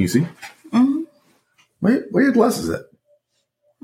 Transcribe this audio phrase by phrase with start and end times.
[0.00, 0.26] Can you see?
[0.72, 1.02] Mm-hmm.
[1.80, 2.86] Where, where your glasses at?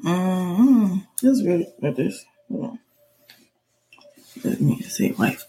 [0.02, 1.00] Mm-hmm.
[1.20, 2.24] This really at this.
[2.48, 2.78] Hold on.
[4.42, 5.44] Let me say wife.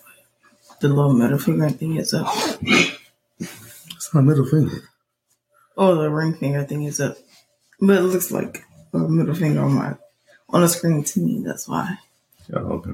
[0.82, 2.28] The little middle finger thing is up.
[3.40, 4.82] It's not a middle finger.
[5.78, 7.16] Oh, the ring finger thing is up.
[7.80, 9.96] But it looks like a middle finger on my
[10.50, 11.44] on the screen to me.
[11.46, 11.98] That's why.
[12.50, 12.92] Yeah, okay.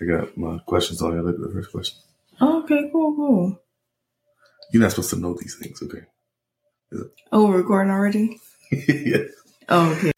[0.00, 1.20] I got my questions on here.
[1.20, 1.98] Look at the first question.
[2.40, 3.60] Oh, okay, cool, cool.
[4.70, 6.02] You're not supposed to know these things, okay?
[7.32, 8.38] Oh, we're recording already?
[8.70, 9.18] yeah.
[9.70, 10.12] Oh, okay.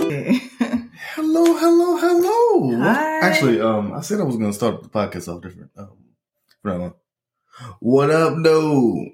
[0.00, 0.40] Okay.
[1.14, 2.76] Hello, hello, hello.
[2.78, 3.20] Hi.
[3.20, 5.70] Actually, um, I said I was gonna start the podcast off different.
[5.78, 5.96] Um,
[7.80, 9.06] what up, no?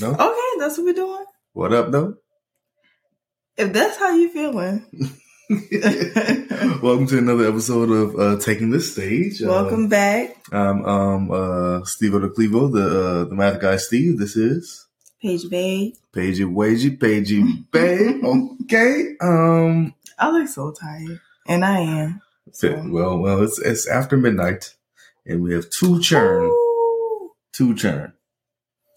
[0.00, 0.10] No.
[0.10, 1.24] okay, that's what we're doing.
[1.52, 2.14] What up, no?
[3.56, 4.86] If that's how you feeling,
[5.50, 9.42] Welcome to another episode of uh, Taking the Stage.
[9.42, 10.36] Uh, welcome back.
[10.50, 13.76] I'm um uh Steve Clevo, the uh, the math guy.
[13.76, 14.18] Steve.
[14.18, 14.86] This is
[15.20, 15.92] Paige Bay.
[16.14, 18.20] Pagey Wagey Pagey Bay.
[18.64, 19.16] Okay.
[19.20, 19.94] Um.
[20.18, 21.20] I look so tired.
[21.46, 22.22] And I am.
[22.90, 24.74] Well, well, it's it's after midnight,
[25.26, 26.63] and we have two churn, Ooh.
[27.54, 28.12] Two churn,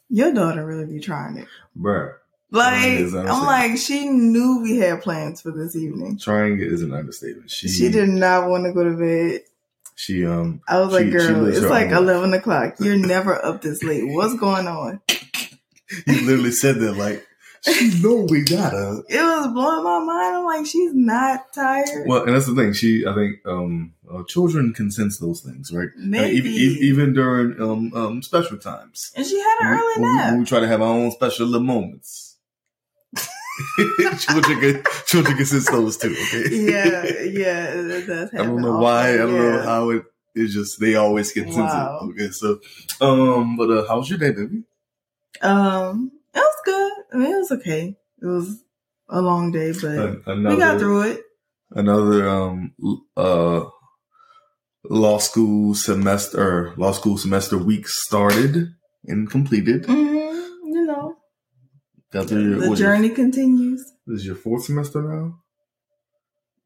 [0.09, 1.47] Your daughter really be trying it.
[1.77, 2.13] bruh.
[2.49, 6.17] Like, I'm like, she knew we had plans for this evening.
[6.17, 7.51] Trying it is an understatement.
[7.51, 9.41] She She did not want to go to bed.
[9.95, 10.61] She um.
[10.65, 12.75] I was She- like, girl, it's like 11 o'clock.
[12.79, 14.05] You're never up this late.
[14.13, 15.01] What's going on?
[16.05, 17.26] You literally said that like
[17.63, 19.03] she know we gotta.
[19.09, 20.35] It was blowing my mind.
[20.37, 22.07] I'm like, she's not tired.
[22.07, 22.73] Well, and that's the thing.
[22.73, 25.89] She, I think, um, uh, children can sense those things, right?
[25.89, 26.37] Uh, Maybe.
[26.37, 29.11] even, even, even during um, um, special times.
[29.15, 30.31] and she had an When we- early when we, nap.
[30.31, 32.37] when we try to have our own special little moments.
[34.19, 36.11] children can children can sense those too.
[36.11, 36.43] Okay.
[36.71, 39.13] yeah, yeah, it does I don't know why.
[39.13, 40.03] I don't know how it.
[40.35, 42.01] It's just they always get sensitive.
[42.11, 42.59] Okay, so
[43.01, 44.61] um, but uh, how's your day, baby?
[45.41, 46.16] Um, was.
[47.13, 47.95] I mean, it was okay.
[48.21, 48.63] It was
[49.09, 51.21] a long day, but another, we got through it.
[51.71, 52.73] another um
[53.15, 53.65] uh
[54.89, 58.67] law school semester law school semester week started
[59.05, 59.85] and completed.
[59.85, 61.15] hmm You know,
[62.11, 63.83] Got through the what is your- journey continues.
[64.05, 65.39] This is your fourth semester now.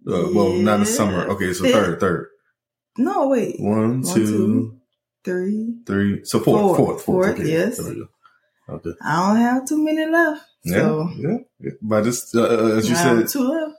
[0.07, 1.27] Uh, well, not in the summer.
[1.29, 1.73] Okay, so Fifth.
[1.73, 2.27] third, third.
[2.97, 4.77] No, wait, One, One, two, two.
[5.23, 5.75] three.
[5.85, 6.21] three.
[6.25, 6.75] So fourth, Four.
[6.75, 7.25] fourth, fourth.
[7.27, 7.49] Fourth, okay.
[7.51, 7.79] yes.
[8.71, 8.89] There we go.
[8.89, 8.97] Okay.
[9.03, 10.41] I don't have too many left.
[10.63, 11.71] Yeah, So yeah, yeah.
[11.81, 13.69] But just uh, uh, as you I said,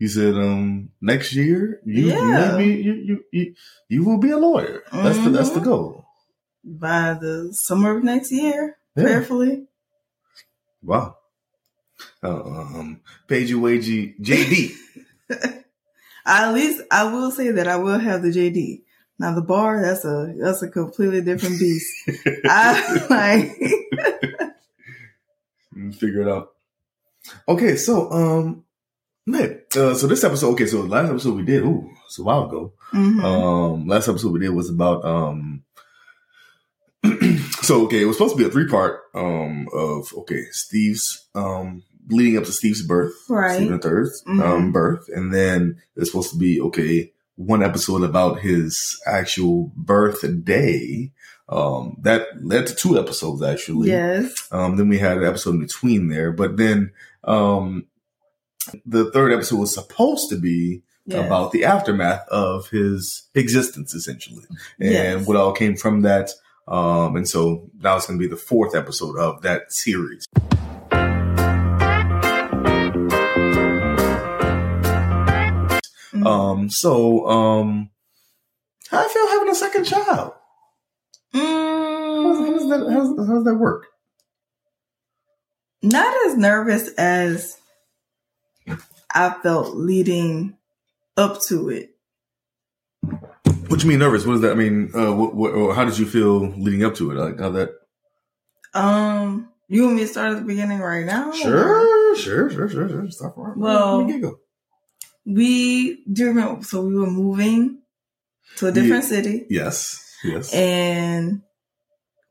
[0.00, 2.56] you said um next year you Yeah.
[2.56, 3.54] may be, you you you
[3.88, 4.82] you will be a lawyer.
[4.92, 5.64] That's the that's the Mhm.
[5.64, 6.04] goal.
[6.64, 9.02] by the summer of next year, Yeah.
[9.04, 9.66] prayerfully.
[10.82, 11.16] Wow.
[12.22, 14.72] Uh, um, Pagey Wagey JD.
[16.26, 18.82] At least I will say that I will have the JD.
[19.18, 21.86] Now the bar, that's a that's a completely different beast.
[22.48, 23.52] I like
[25.98, 26.50] Figure it out.
[27.48, 28.64] Okay, so um,
[29.26, 30.52] man, uh, so this episode.
[30.52, 31.62] Okay, so the last episode we did.
[31.62, 32.72] Ooh, it's a while ago.
[32.92, 33.22] mhm.
[33.24, 35.64] Um, last episode we did was about um.
[37.62, 41.82] so okay, it was supposed to be a three part um of okay Steve's um
[42.08, 43.56] leading up to Steve's birth, Right.
[43.56, 44.72] Stephen Third's um Mhm.
[44.72, 51.10] birth, and then it's supposed to be okay one episode about his actual birthday.
[51.48, 53.88] Um, that led to two episodes actually.
[53.90, 54.34] yes.
[54.50, 56.92] Um, then we had an episode in between there, but then
[57.24, 57.86] um,
[58.86, 61.24] the third episode was supposed to be yes.
[61.26, 64.44] about the aftermath of his existence, essentially,
[64.80, 65.26] and Yes.
[65.26, 66.30] what all came from that.
[66.66, 70.24] Um, and so now it's going to be the fourth episode of that series.
[76.12, 76.26] Mhm.
[76.26, 77.90] Um, so um,
[78.90, 80.32] how I feel having a second child?
[81.34, 83.86] How, how does that how, does- how does that work?
[85.82, 87.58] not as nervous as
[89.14, 90.56] I felt leading
[91.18, 91.90] up to it.
[93.68, 94.24] What you mean nervous?
[94.24, 94.90] What does that mean?
[94.94, 97.14] Uh, what, what, or how did you feel leading up to it?
[97.16, 97.70] Like how that?
[98.72, 101.32] Um, you want me to start at the beginning right now?
[101.32, 103.10] Sure, sure, sure, sure, sure.
[103.10, 103.56] Stop right.
[103.56, 104.38] Well- from the get-go.
[105.26, 107.78] We do you remember so we were moving
[108.56, 110.52] to a different city yes, yes.
[110.52, 111.42] and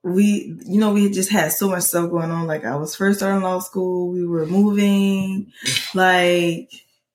[0.03, 2.45] we you know we just had so much stuff going on.
[2.47, 5.51] Like I was first starting law school, we were moving,
[5.93, 6.69] like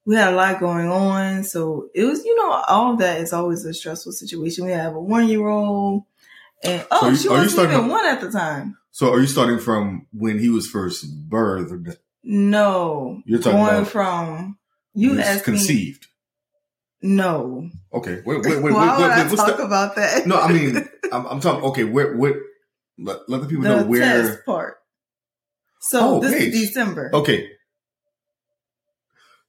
[0.06, 1.44] we had a lot going on.
[1.44, 4.64] So it was, you know, all of that is always a stressful situation.
[4.64, 6.04] We have a one year old
[6.64, 8.76] And oh, So you- she are you wasn't starting even to- one at the time.
[8.90, 11.96] So are you starting from when he was first birthed?
[12.24, 14.58] No, You're talking going about from
[14.94, 15.94] you asked me.
[17.00, 19.94] No, Okay, wait, wait, wait, wait, why wait, would I wait, what's talk the- about
[19.96, 20.26] that?
[20.26, 20.76] No, I mean,
[21.12, 21.62] I'm, I'm talking.
[21.70, 22.34] Okay, where, what?
[22.98, 24.00] Let, let the people the know where.
[24.00, 24.78] test part.
[25.80, 27.10] So Oh, this is December.
[27.14, 27.48] Okay.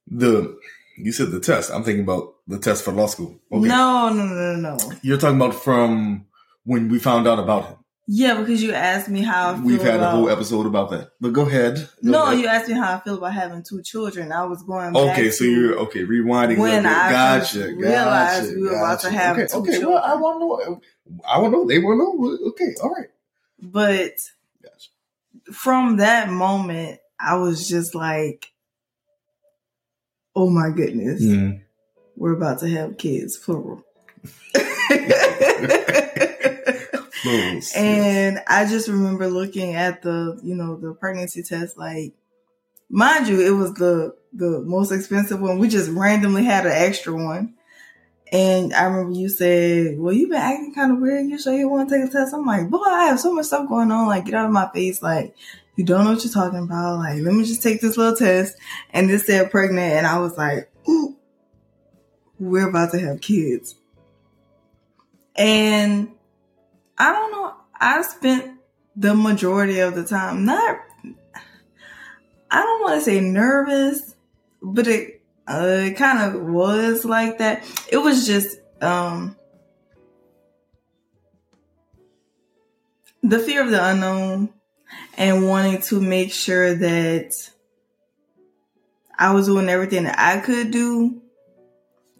[0.06, 0.56] The
[0.96, 1.70] you said the test.
[1.72, 3.40] I'm thinking about the test for law school.
[3.50, 3.66] Okay.
[3.66, 4.92] No, no, no, no, no.
[5.02, 6.26] You're talking about from
[6.64, 7.76] when we found out about him.
[8.12, 10.90] Yeah, because you asked me how I feel We've had about, a whole episode about
[10.90, 11.12] that.
[11.20, 11.76] But go ahead.
[12.04, 12.40] Go No, ahead.
[12.40, 14.32] you asked me how I feel about having two children.
[14.32, 16.00] I was going back Okay, so you're okay.
[16.04, 16.58] Rewinding.
[16.58, 16.86] when.
[16.86, 19.70] I gotcha, first gotcha, realized we were about to have okay, two okay.
[19.74, 19.92] children.
[19.92, 20.80] Well, I want to know.
[21.24, 21.66] I want to know.
[21.68, 22.48] They want to know.
[22.48, 23.08] Okay, all right.
[23.62, 24.14] but
[24.60, 24.88] Gotcha.
[25.52, 28.50] from that moment, I was just like,
[30.34, 31.60] "Oh my goodness, Mm.
[32.16, 33.84] we're about to have kids, plural."
[37.24, 37.76] Yes.
[37.76, 41.76] and I just remember looking at the, you know, the pregnancy test.
[41.76, 42.14] Like,
[42.88, 45.58] mind you, it was the the most expensive one.
[45.58, 47.54] We just randomly had an extra one.
[48.32, 51.26] And I remember you said, "Well, you've been acting kind of weird.
[51.26, 53.46] You sure you want to take a test?" I'm like, "Boy, I have so much
[53.46, 54.06] stuff going on.
[54.06, 55.02] Like, get out of my face.
[55.02, 55.34] Like,
[55.76, 56.98] you don't know what you're talking about.
[56.98, 58.56] Like, let me just take this little test."
[58.90, 61.16] And this said pregnant, and I was like, "Ooh,
[62.38, 63.74] we're about to have kids."
[65.34, 66.10] And
[67.00, 67.54] I don't know.
[67.80, 68.58] I spent
[68.94, 70.80] the majority of the time not.
[72.50, 74.14] I don't want to say nervous,
[74.60, 77.64] but it uh, kind of was like that.
[77.90, 79.34] It was just um
[83.22, 84.50] the fear of the unknown
[85.16, 87.32] and wanting to make sure that
[89.18, 91.22] I was doing everything that I could do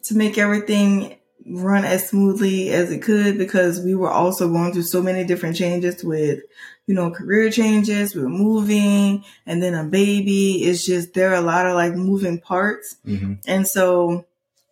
[0.05, 1.20] to make everything
[1.53, 5.57] run as smoothly as it could because we were also going through so many different
[5.57, 6.41] changes with
[6.87, 11.35] you know career changes we were moving and then a baby it's just there are
[11.35, 13.39] a lot of like moving parts Mhm.
[13.47, 14.25] and so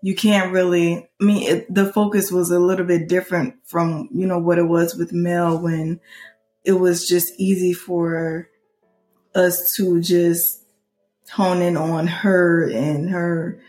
[0.03, 4.27] you can't really i mean it, the focus was a little bit different from you
[4.27, 6.01] know what it was with mel when
[6.65, 8.49] it was just easy for
[9.35, 10.63] us to just
[11.33, 13.61] hone in on her and her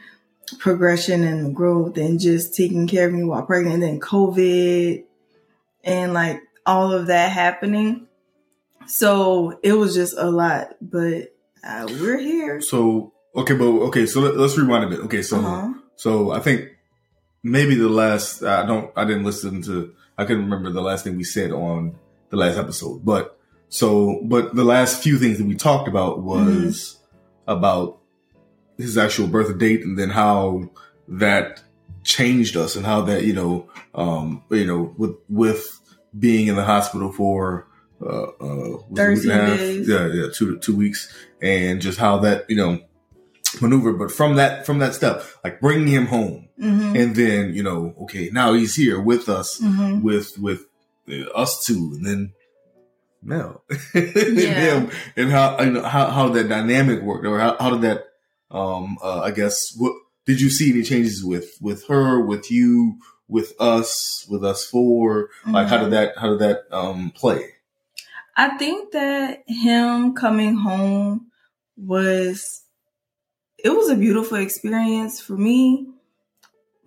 [0.58, 5.04] progression and growth and just taking care of me while pregnant and then covid
[5.84, 8.08] and like all of that happening
[8.88, 14.06] so it was just a lot but uh, we're here So okay, but okay.
[14.06, 15.00] So let, us rewind a bit.
[15.06, 15.74] Okay, so uh-huh.
[15.96, 16.70] so I think
[17.44, 21.18] maybe the last I don't I didn't listen to I couldn't remember the last thing
[21.18, 21.96] we said on
[22.30, 23.38] the last episode, but
[23.70, 26.98] so but the last few things that we talked about was
[27.48, 27.99] about
[28.80, 30.70] his actual birth date and then how
[31.08, 31.62] that
[32.04, 35.80] changed us and how that you know um you know with with
[36.18, 37.68] being in the hospital for
[38.02, 39.60] uh uh was week and a half?
[39.88, 41.14] yeah yeah two two weeks.
[41.42, 42.80] And just how that you know
[43.62, 43.94] maneuver.
[43.94, 46.48] But from that from that step like bringing him home.
[46.58, 50.66] Hmm and then you know okay now he's here with us hmm with with
[51.10, 51.92] uh, us two.
[51.96, 52.34] And then
[53.22, 53.64] Mel.
[53.94, 54.80] And Yeah.
[54.80, 54.92] him.
[55.18, 58.09] And how you know how how that dynamic worked or how, how did that
[58.52, 59.94] um uh, I guess what
[60.26, 65.30] did you see any changes with with her with you with us with us four?
[65.46, 67.54] Like how did that how did that um play?
[68.36, 71.32] I think that him coming home
[71.78, 72.64] was
[73.64, 75.88] it was a beautiful experience for me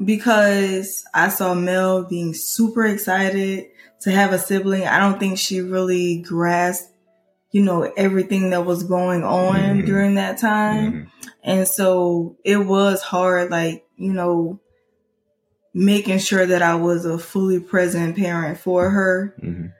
[0.02, 3.66] because I saw Mel being super excited
[4.00, 4.86] to have a sibling.
[4.86, 6.91] I don't think she really grasped,
[7.52, 9.86] you know, everything that was going on Mhm.
[9.86, 10.92] during that time.
[10.92, 11.06] Mhm.
[11.44, 14.58] And so it was hard, like, you know,
[15.74, 19.72] making sure that I was a fully present parent for her Mhm.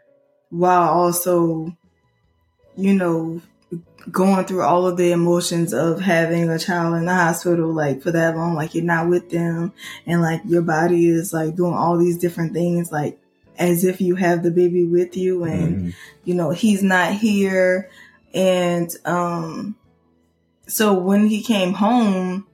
[0.51, 1.75] while also,
[2.77, 3.41] you know,
[4.11, 8.11] going through all of the emotions of having a child in the hospital, like for
[8.11, 9.73] that long, like you're not with them
[10.07, 13.19] and like your body is like doing all these different things, like
[13.59, 15.95] as if you have the baby with you and Mhm.
[16.25, 17.91] you know he's not here.
[18.35, 19.77] And um
[20.67, 22.47] so when he came home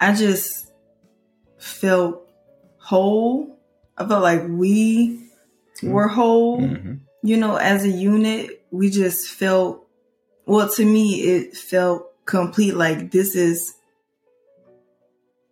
[0.00, 0.68] i just
[1.58, 2.26] felt
[2.78, 3.58] whole.
[3.98, 5.20] I felt like we
[5.82, 6.60] were whole.
[6.60, 7.00] Mhm.
[7.22, 9.86] you know as a unit we just felt
[10.46, 13.74] well to me it felt complete like this is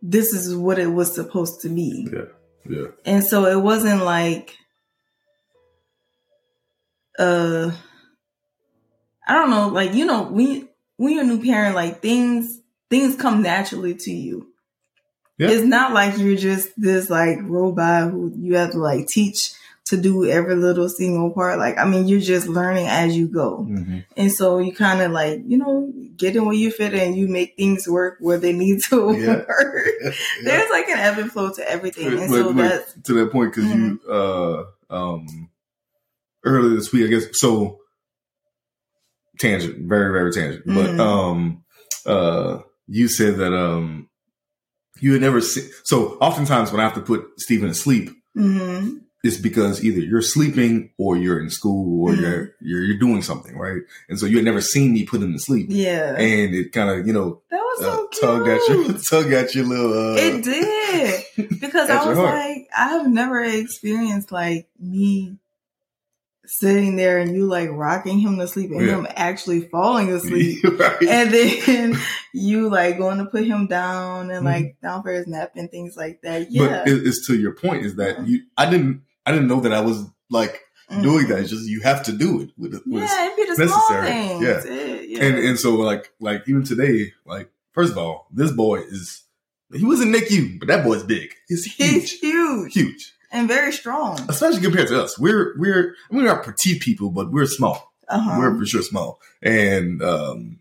[0.03, 2.09] this is what it was supposed to be.
[2.13, 2.25] Yeah.
[2.69, 2.87] Yeah.
[3.05, 4.57] And so it wasn't like
[7.21, 7.71] uh
[9.29, 13.17] I don't know, like you know, when when you're a new parent, like things things
[13.17, 14.49] come naturally to you.
[15.39, 15.49] Yeah.
[15.51, 19.53] It's not like you're just this like robot who you have to like teach
[19.87, 21.59] to do every little single part.
[21.59, 23.67] Like, I mean, you're just learning as you go.
[23.69, 23.99] Mm-hmm.
[24.17, 27.27] And so you kind of like, you know, get in where you fit and you
[27.27, 29.37] make things work where they need to Yeah.
[29.49, 29.87] work.
[30.03, 30.11] Yeah.
[30.45, 32.07] There's like an ebb and flow to everything.
[32.07, 35.50] And Wait, so wait, that's, to that point because you uh um
[36.45, 37.27] earlier this week, I guess.
[37.33, 37.79] So
[39.39, 41.01] tangent, very very tangent, but Mhm.
[41.01, 41.65] um
[42.07, 44.09] uh you said that um
[45.01, 45.65] you had never seen.
[45.85, 50.23] So oftentimes when I have to put Stephen to sleep, hmm it's because either you're
[50.23, 52.21] sleeping or you're in school or Mhm.
[52.23, 53.83] you're, you're you're doing something, right?
[54.09, 56.15] And so you had never seen me put him to sleep, yeah.
[56.17, 59.55] and it kind of you know that was uh, so tug at your tug at
[59.55, 59.93] your little.
[59.93, 65.37] Uh, It did because I was like, I have never experienced like me
[66.53, 68.97] sitting there and you like rocking him to sleep and Yeah.
[68.99, 70.63] him actually falling asleep.
[70.65, 71.03] right?
[71.03, 71.97] and then
[72.35, 75.97] you like going to put him down and like down for his nap and things
[75.97, 76.51] like that.
[76.51, 76.83] Yeah.
[76.85, 79.81] But it's to your point is that you I didn't I didn't know that I
[79.81, 81.03] was like Mhm.
[81.03, 81.39] doing that.
[81.39, 84.07] It's just you have to do it with, with Yeah, it'd be the small necessary.
[84.09, 84.43] things.
[84.43, 84.73] Yeah.
[84.75, 85.25] It- yeah.
[85.25, 89.23] and and so like like even today like first of all this boy is
[89.73, 91.31] he was in NICU but that boy's big.
[91.49, 94.19] He's He's huge, huge huge, and very strong.
[94.29, 95.19] especially compared to us.
[95.19, 97.93] We're we're I mean, we're not petite people, but we're small.
[98.09, 98.37] Uh-huh.
[98.39, 100.59] We're for sure small, and um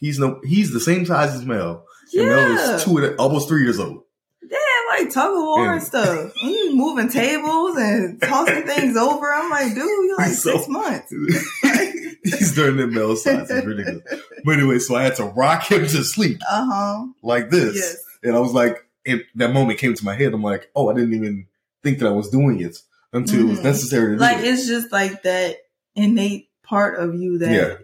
[0.00, 1.84] he's no he's the same size as Mel.
[2.14, 2.76] And Mel yeah.
[2.76, 4.02] is two and almost three years old.
[4.48, 4.56] Yeah,
[4.96, 5.72] like tug of war Yeah.
[5.72, 6.32] and stuff.
[6.42, 9.32] And you moving tables and tossing things over.
[9.32, 11.12] I'm like, dude, you're like so- six months.
[12.22, 13.50] he's during the Mel size.
[13.50, 14.04] It's ridiculous.
[14.44, 17.06] But anyway, so I had to rock him to sleep Uh huh.
[17.22, 17.74] like this.
[17.76, 17.96] Yes.
[18.22, 20.32] And I was like, it, that moment came to my head.
[20.34, 21.46] I'm like, oh, I didn't even
[21.86, 22.76] think that I was doing it
[23.12, 23.64] until it was Mhm.
[23.72, 24.44] necessary Like it.
[24.50, 25.56] it's just like that
[25.94, 27.74] innate part of you that Yeah.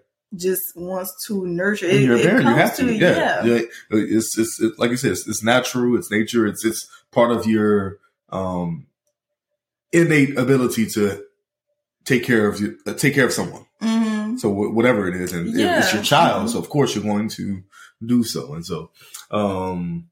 [0.47, 1.87] just wants to nurture.
[1.87, 2.83] It, you're a it parent, you have to.
[2.87, 3.17] to Yeah.
[3.17, 3.45] yeah.
[3.55, 3.61] yeah.
[3.91, 5.97] It's, it's, it, like I said, it's, it's natural.
[5.99, 6.47] It's nature.
[6.47, 6.83] It's, it's
[7.13, 7.99] part of your,
[8.31, 8.87] um,
[9.93, 11.25] innate ability to
[12.05, 13.65] take care of you, uh, take care of someone.
[13.81, 16.53] hmm So wh- whatever it is, and if it's your child, Mhm.
[16.53, 17.63] so of course you're going to
[18.05, 18.55] do so.
[18.55, 18.91] And so,
[19.31, 20.09] um,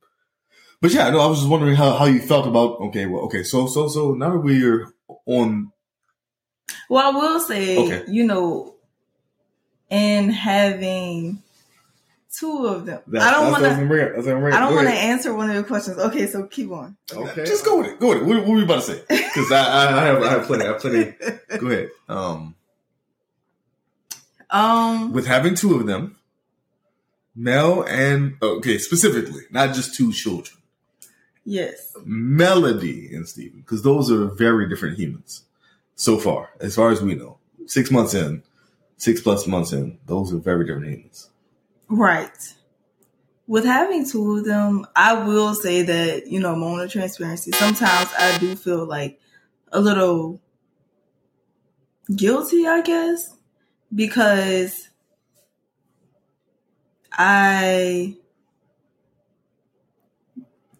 [0.80, 3.42] but yeah, no, I was just wondering how, how you felt about, okay, well, okay.
[3.42, 4.92] So, so, so now that we're
[5.26, 5.72] on,
[6.88, 8.04] Well, I will say, Okay.
[8.10, 8.74] you know,
[9.90, 11.42] in having
[12.32, 13.86] two of them, that, I don't want to.
[13.86, 14.14] bringing up.
[14.14, 14.68] That's what I'm bringing I up.
[14.68, 15.98] don't want to answer one of your questions.
[15.98, 16.96] Okay, so keep on.
[17.12, 17.44] Okay.
[17.44, 18.00] Just go with it.
[18.00, 18.24] Go with it.
[18.24, 19.02] What, what, what were you about to say?
[19.30, 20.64] Because I, I, I have, I have plenty.
[20.64, 21.12] I have plenty.
[21.58, 21.90] Go ahead.
[22.08, 22.54] Um,
[24.50, 26.16] Um, with having two of them,
[27.36, 30.56] Mel and okay, specifically, not just two children,
[31.44, 31.92] yes.
[32.04, 35.44] Melody and Steven, because those are very different humans
[35.94, 37.38] so far, as far as we know.
[37.66, 38.42] Six months in,
[38.96, 41.30] six plus months in, those are very different humans.
[41.88, 42.54] Right.
[43.46, 48.08] With having two of them, I will say that, you know, moment of transparency, sometimes
[48.16, 49.18] I do feel like
[49.72, 50.40] a little
[52.14, 53.34] guilty, I guess,
[53.94, 54.88] because
[57.12, 58.16] I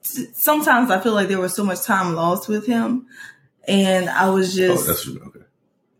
[0.02, 3.06] sometimes I feel like there was so much time lost with him
[3.68, 5.08] and I was Oh, just that's.
[5.08, 5.40] Okay.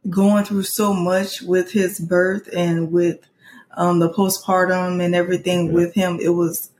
[0.09, 3.19] going through so much with his birth and with
[3.77, 5.73] um, the postpartum and everything Yeah.
[5.73, 6.19] with him.
[6.21, 6.71] It was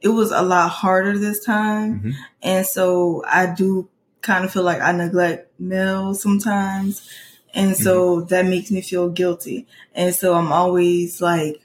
[0.00, 2.14] it was a lot harder this time, Mhm.
[2.42, 3.88] and so I do
[4.20, 7.08] kind of feel like I neglect Mel sometimes,
[7.54, 9.68] and so that makes me feel guilty.
[9.94, 11.62] And so I'm always like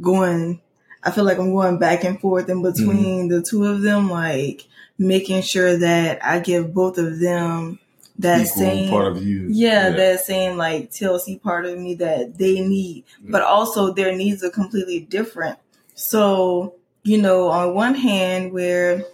[0.00, 0.60] going.
[1.06, 2.72] I feel like I'm going back and forth in mm-hmm.
[2.72, 4.66] between the two of them, like
[4.98, 7.78] making sure that I give both of them
[8.18, 9.46] that Equal same part of you.
[9.48, 13.30] yeah, that same like TLC part of me that they need, mm-hmm.
[13.30, 15.58] but also their needs are completely different.
[15.94, 19.04] So, you know, on one hand, where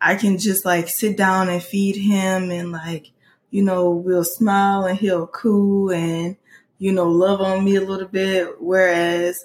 [0.00, 3.10] I can just like sit down and feed him and like,
[3.50, 6.36] you know, we'll smile and he'll coo and,
[6.78, 8.62] you know, love on me a little bit.
[8.62, 9.44] Whereas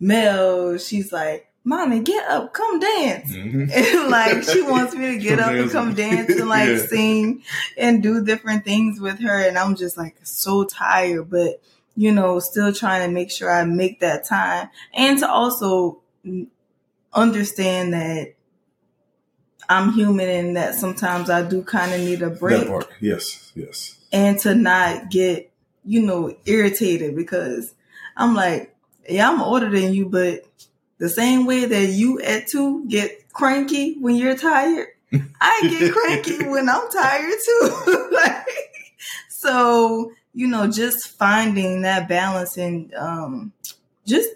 [0.00, 3.30] Mel, she's like, Mommy, get up, come dance.
[3.32, 3.70] Mhm.
[4.02, 6.86] And like she wants me to get up and come dance and like Yeah.
[6.86, 7.42] sing
[7.78, 11.62] and do different things with her and I'm just like so tired but
[11.96, 16.00] you know still trying to make sure I make that time and to also
[17.12, 18.34] understand that
[19.68, 22.88] I'm human and that sometimes I do kind of need a break That part.
[23.00, 23.52] Yes.
[23.54, 23.96] Yes.
[24.12, 25.50] and to not get
[25.84, 27.74] you know irritated because
[28.16, 28.73] I'm like
[29.08, 30.44] yeah I'm older than you but
[30.98, 34.88] the same way that you at two get cranky when you're tired
[35.40, 38.46] I get cranky when I'm tired too like,
[39.28, 43.52] so you know just finding that balance and um
[44.06, 44.28] just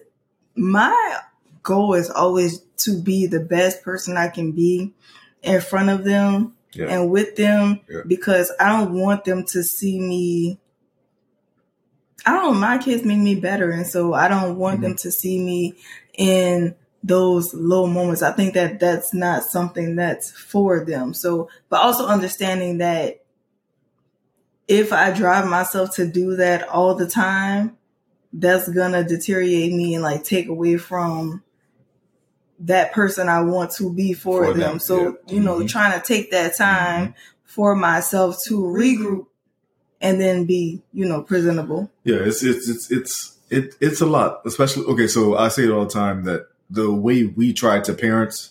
[0.55, 1.21] my
[1.63, 4.93] goal is always to be the best person I can be
[5.43, 6.87] in front of them Yeah.
[6.89, 8.01] and with them Yeah.
[8.07, 10.59] because I don't want them to see me.
[12.29, 13.71] I don't my kids make me better.
[13.71, 15.75] And so I don't want them to see me
[16.17, 18.23] in those low moments.
[18.23, 21.15] I think that that's not something that's for them.
[21.15, 23.23] So, but also understanding that
[24.67, 27.77] if I drive myself to do that all the time,
[28.33, 31.43] that's gonna deteriorate me and like take away from
[32.61, 34.61] that person I want to be for, For them.
[34.61, 35.35] them, So, yeah.
[35.35, 35.69] you know, Mhm.
[35.69, 39.27] trying to take that time for myself to regroup
[40.01, 41.91] and then be, you know, presentable.
[42.05, 45.07] Yeah, it's it's it's it's it, it's a lot, especially okay.
[45.07, 48.51] So I say it all the time that the way we try to parent,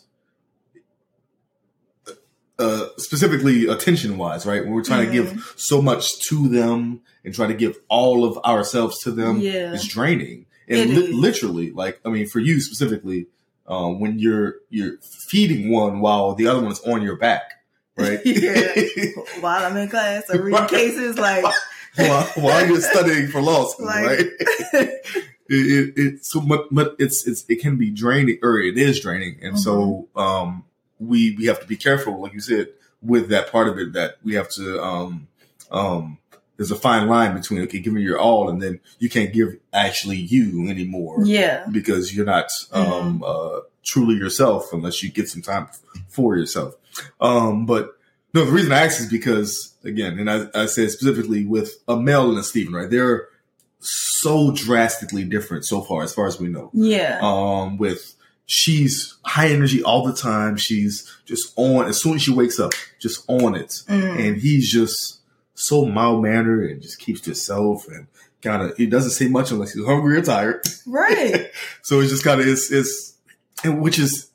[2.60, 4.64] uh, specifically attention wise, right?
[4.64, 8.38] When we're trying to give so much to them and try to give all of
[8.44, 9.74] ourselves to them, Yeah.
[9.74, 10.46] it's draining.
[10.68, 13.28] And It li- literally, like I mean, for you specifically,
[13.68, 14.98] um, when you're you're
[15.30, 17.57] feeding one while the other one's on your back,
[17.98, 18.20] right?
[18.26, 18.74] Yeah.
[19.42, 20.70] While I'm in class, I read Right.
[20.70, 21.44] cases like,
[21.96, 24.28] while, while you're studying for law school, Like- right?
[24.74, 24.94] it,
[25.50, 29.40] it, it so but, but it's it's it can be draining or it is draining
[29.42, 30.20] and so Mm-hmm.
[30.20, 30.64] um
[31.00, 32.68] we we have to be careful like you said
[33.02, 35.28] with that part of it that we have to um
[35.72, 36.18] um
[36.58, 40.18] there's a fine line between okay giving your all and then you can't give actually
[40.18, 45.68] you anymore yeah, because you're not um uh truly yourself unless you get some time
[46.10, 46.76] for yourself
[47.22, 47.98] um but
[48.34, 51.96] no the reason i asked is because again and i, I said specifically with a
[51.98, 52.90] Mel and a Steven right?
[52.90, 53.28] They're
[53.80, 56.72] so drastically different so far as far as we know.
[56.74, 58.16] Yeah, um with
[58.48, 60.58] she's high energy all the time.
[60.58, 63.70] She's just on as soon as she wakes up just on it.
[63.88, 64.28] Mm.
[64.28, 65.20] and he's just
[65.54, 68.08] so mild mannered and just keeps to himself and
[68.42, 70.66] kind of he doesn't say much unless he's hungry or tired.
[70.86, 71.52] Right.
[71.84, 73.16] so it's just kind of it's it's
[73.66, 74.27] which is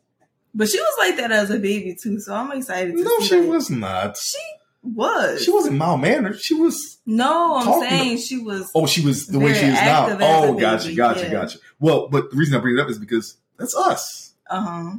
[0.54, 3.40] But she was like that as a baby too, so I'm excited to no she
[3.40, 3.48] that.
[3.48, 4.38] was not She
[4.82, 5.42] was.
[5.42, 8.70] she wasn't mild mannered she was No, I'm saying she was.
[8.74, 11.30] oh she was the way she is now active as a oh gotcha gotcha yeah.
[11.32, 14.96] gotcha well but the reason i bring it up is because that's us Uh huh.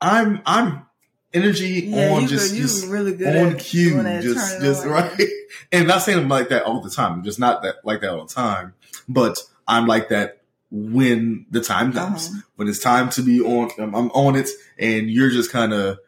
[0.00, 0.86] i'm i'm
[1.34, 4.90] energy Yeah, on you just, were, you just really good on cue, just just on.
[4.90, 5.20] right.
[5.72, 7.12] And not saying I'm like that all the time.
[7.14, 8.74] I'm just not that like that all the time.
[9.08, 10.42] But I'm like that
[10.76, 12.28] when the time comes.
[12.28, 12.40] Uh-huh.
[12.56, 15.98] When it's time to be on, I'm, I'm on it, and you're just kind of,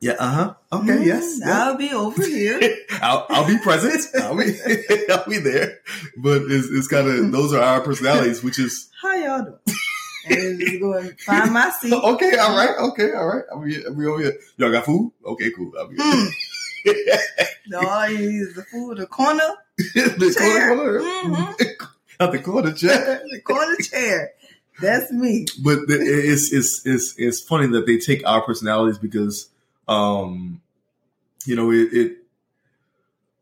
[0.00, 1.64] yeah, uh huh, okay, Mm, yes, yeah.
[1.64, 2.60] I'll be over here.
[3.02, 4.04] I'll, I'll be present.
[4.22, 4.56] I'll be,
[5.10, 5.78] I'll be there.
[6.16, 9.58] But it's, it's kind of those are our personalities, which is How y'all doing?
[10.26, 11.92] and just go find my seat.
[11.92, 12.36] okay.
[12.38, 13.44] All right, okay, all right.
[13.52, 14.34] I'll be, I'll be over here.
[14.56, 15.12] Y'all got food?
[15.24, 15.72] Okay, cool.
[15.78, 15.96] I'll be.
[15.96, 16.28] Mm.
[17.66, 19.40] No, you the food, the corner,
[19.78, 20.74] the Chair.
[20.76, 21.54] corner, Mhm.
[22.20, 23.22] Not the corner chair.
[23.30, 24.32] the corner chair.
[24.80, 25.46] That's me.
[25.62, 29.48] But the, it's it's it's it's funny that they take our personalities because,
[29.88, 30.60] um,
[31.46, 32.16] you know, it, it.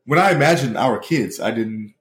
[0.04, 1.94] When I imagined our kids, I didn't.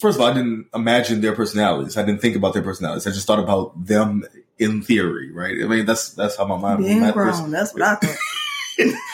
[0.00, 1.96] First of all, I didn't imagine their personalities.
[1.96, 3.06] I didn't think about their personalities.
[3.06, 4.24] I just thought about them
[4.58, 5.56] in theory, right?
[5.62, 6.84] I mean, that's that's how my mind.
[6.84, 7.28] Being my grown.
[7.30, 8.16] person- That's what I thought.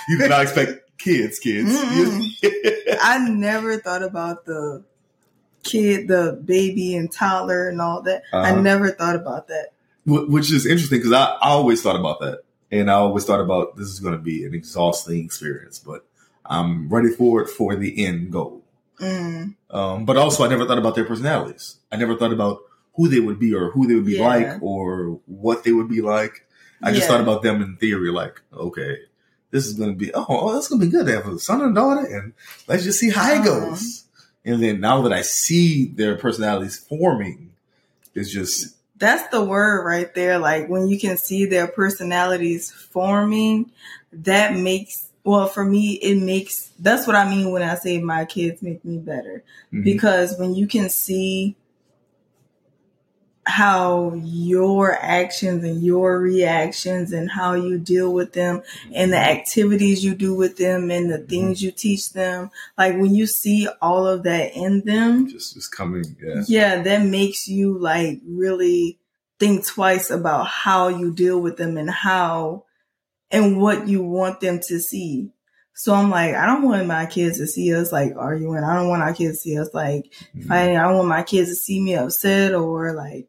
[0.09, 1.70] you did not expect kids, kids.
[3.01, 4.85] I never thought about the
[5.62, 8.22] kid, the baby and toddler and all that.
[8.33, 8.61] I Uh-huh.
[8.61, 9.72] never thought about that.
[10.05, 13.77] Which is interesting because I, I always thought about that and i always thought about
[13.77, 16.05] this is going to be an exhausting experience but
[16.46, 18.64] i'm ready for it for the end goal
[18.98, 19.55] Mm.
[19.70, 22.61] um, but also i never thought about their personalities i never thought about
[22.94, 24.27] who they would be or who they would be Yeah.
[24.27, 26.46] like or what they would be like
[26.83, 27.09] i just Yeah.
[27.09, 28.96] thought about them in theory like okay
[29.51, 31.38] this is going to be oh, oh that's going to be good to have a
[31.38, 32.33] son and daughter and
[32.68, 33.68] let's just see how it Uh-huh.
[33.68, 34.05] goes
[34.44, 37.50] and then now that i see their personalities forming
[38.14, 40.38] it's just That's the word right there.
[40.38, 43.72] Like when you can see their personalities forming,
[44.12, 48.24] that makes, well, for me, it makes, that's what I mean when I say my
[48.26, 49.42] kids make me better.
[49.72, 49.83] mhm.
[49.83, 51.57] Because when you can see
[53.44, 58.62] how your actions and your reactions and how you deal with them
[58.94, 61.26] and the activities you do with them and the mm-hmm.
[61.26, 65.74] things you teach them, like when you see all of that in them, just just
[65.74, 66.42] coming yeah.
[66.46, 68.98] yeah, that makes you like really
[69.40, 72.64] think twice about how you deal with them and how
[73.33, 75.31] and what you want them to see.
[75.75, 78.63] So I'm like, I don't want my kids to see us like arguing.
[78.63, 80.47] I don't want our kids to see us like Mhm.
[80.47, 80.77] fighting.
[80.77, 83.29] I don't want my kids to see me upset or like,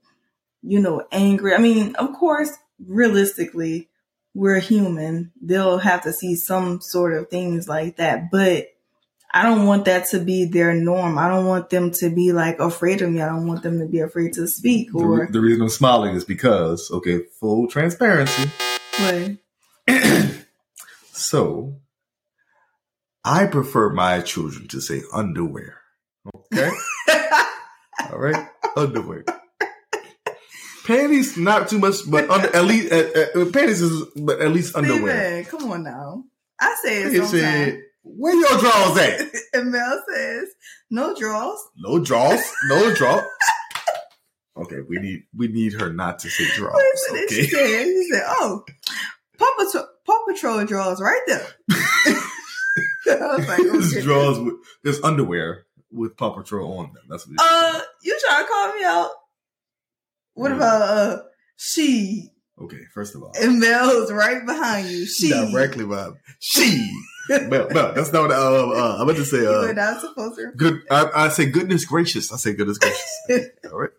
[0.62, 1.54] you know, angry.
[1.56, 2.52] I mean, of course,
[2.86, 3.90] realistically,
[4.36, 5.32] we're human.
[5.42, 8.68] They'll have to see some sort of things like that, but
[9.36, 11.18] I don't want that to be their norm.
[11.18, 13.22] I don't want them to be like afraid of me.
[13.22, 15.70] I don't want them to be afraid to speak The, re- or the reason I'm
[15.70, 18.50] smiling is because, okay, full transparency.
[19.00, 19.38] what.
[21.12, 21.76] so,
[23.26, 25.80] I prefer my children to say underwear.
[26.36, 26.70] Okay.
[28.12, 28.48] All right.
[28.76, 29.24] Underwear.
[30.86, 34.76] Panties, not too much, but under, at least uh, uh, panties is, but at least
[34.76, 35.44] underwear.
[35.44, 36.24] Steven, come on now.
[36.60, 39.34] I say it said, "Where your drawers at?
[39.54, 40.50] and Mel says,
[40.92, 41.58] no draws.
[41.78, 43.24] No drawers, no draw."
[44.58, 47.28] Okay, we need we need her not to say and Okay.
[47.30, 48.64] She said, he said, oh,
[49.38, 51.48] Paw Patrol, Paw Patrol draws right there.
[53.12, 54.02] I like, There's okay.
[54.02, 57.04] drawers with there's underwear with Paw Patrol on them.
[57.10, 59.10] That's what it Uh, you trying to call me out?
[60.36, 60.58] What Yeah.
[60.58, 61.18] about uh
[61.58, 62.30] she
[62.62, 65.06] Okay, first of all, and Mel's right behind you?
[65.08, 66.92] She directly by she.
[67.30, 69.38] Mel, Mel, that's not what uh, uh, I meant to say.
[69.42, 70.52] You were Uh, not supposed to.
[70.56, 70.82] good.
[70.92, 72.32] I, I say goodness gracious.
[72.32, 73.20] I say goodness gracious.
[73.72, 73.89] All right,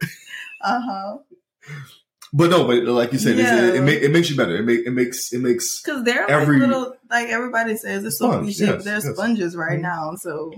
[0.61, 1.17] Uh huh.
[2.37, 3.65] But no, but like you said, Yeah.
[3.69, 4.57] it, it, make, it makes you better.
[4.57, 8.19] It make it makes it makes Because they're Every- like little, like everybody says, it's
[8.19, 9.07] so Sponge, yes, they're yes.
[9.15, 9.83] sponges right Mhm.
[9.83, 10.15] now.
[10.17, 10.53] So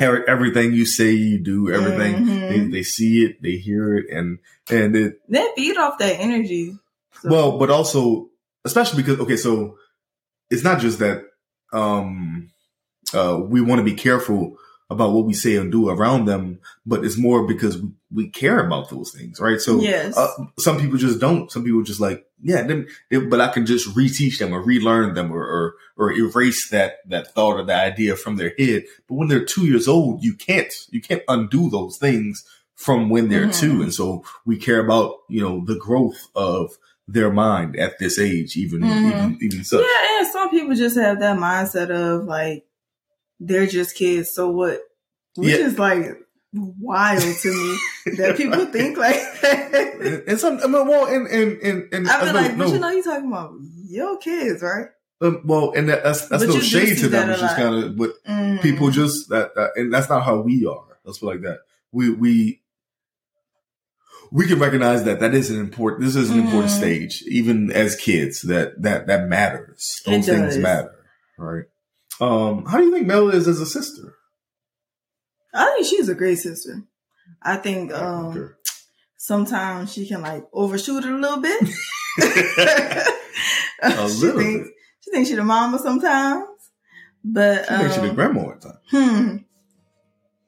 [0.00, 2.24] everything you say, you do everything.
[2.26, 2.48] Mhm.
[2.48, 4.38] They, they see it, they hear it, and
[4.70, 6.78] and it they feed off that energy.
[7.20, 8.30] So, well, but also
[8.64, 9.76] especially because okay, so
[10.50, 11.24] it's not just that
[11.72, 12.50] um
[13.14, 14.56] uh we want to be careful
[14.92, 18.64] about what we say and do around them, but it's more because we, we care
[18.64, 19.60] about those things, right?
[19.60, 20.16] So yes.
[20.16, 20.28] uh,
[20.58, 21.50] some people just don't.
[21.50, 25.14] Some people just like, yeah, them, they, but I can just reteach them or relearn
[25.14, 28.84] them or, or or erase that that thought or that idea from their head.
[29.08, 33.28] But when they're two years old, you can't you can't undo those things from when
[33.28, 33.60] they're Mhm.
[33.60, 33.82] two.
[33.82, 36.70] And so we care about you know the growth of
[37.08, 39.06] their mind at this age, even Mhm.
[39.12, 39.80] even even so.
[39.80, 42.64] yeah, and some people just have that mindset of like
[43.46, 44.80] they're just kids, so what?
[45.36, 45.66] Which Yeah.
[45.66, 46.18] is like
[46.54, 50.22] wild to me that people think like that.
[50.26, 52.68] And, some, I mean, well, and and and, and I I feel know- like, but
[52.68, 53.52] you know, you talking about
[53.88, 54.86] your kids, right?
[55.22, 57.30] um, well, and that, that's that's But no shade to them.
[57.30, 58.60] It's just kind of what Mm.
[58.60, 61.60] people just that, that and that's not how we are let's put like that
[61.92, 62.60] we we
[64.30, 66.76] we can recognize that that is an important this is an important Mhm.
[66.78, 70.94] stage even as kids that that that matters those things matter
[71.38, 71.64] right
[72.20, 74.14] um how do you think mel is as a sister
[75.54, 76.82] I think she's a great sister.
[77.42, 78.54] I think um, Okay.
[79.18, 81.60] sometimes she can like overshoot it a little bit.
[83.82, 86.46] a she little thinks bit she thinks she the mama sometimes,
[87.22, 89.36] but she thinks she the um, grandma at time Hmm.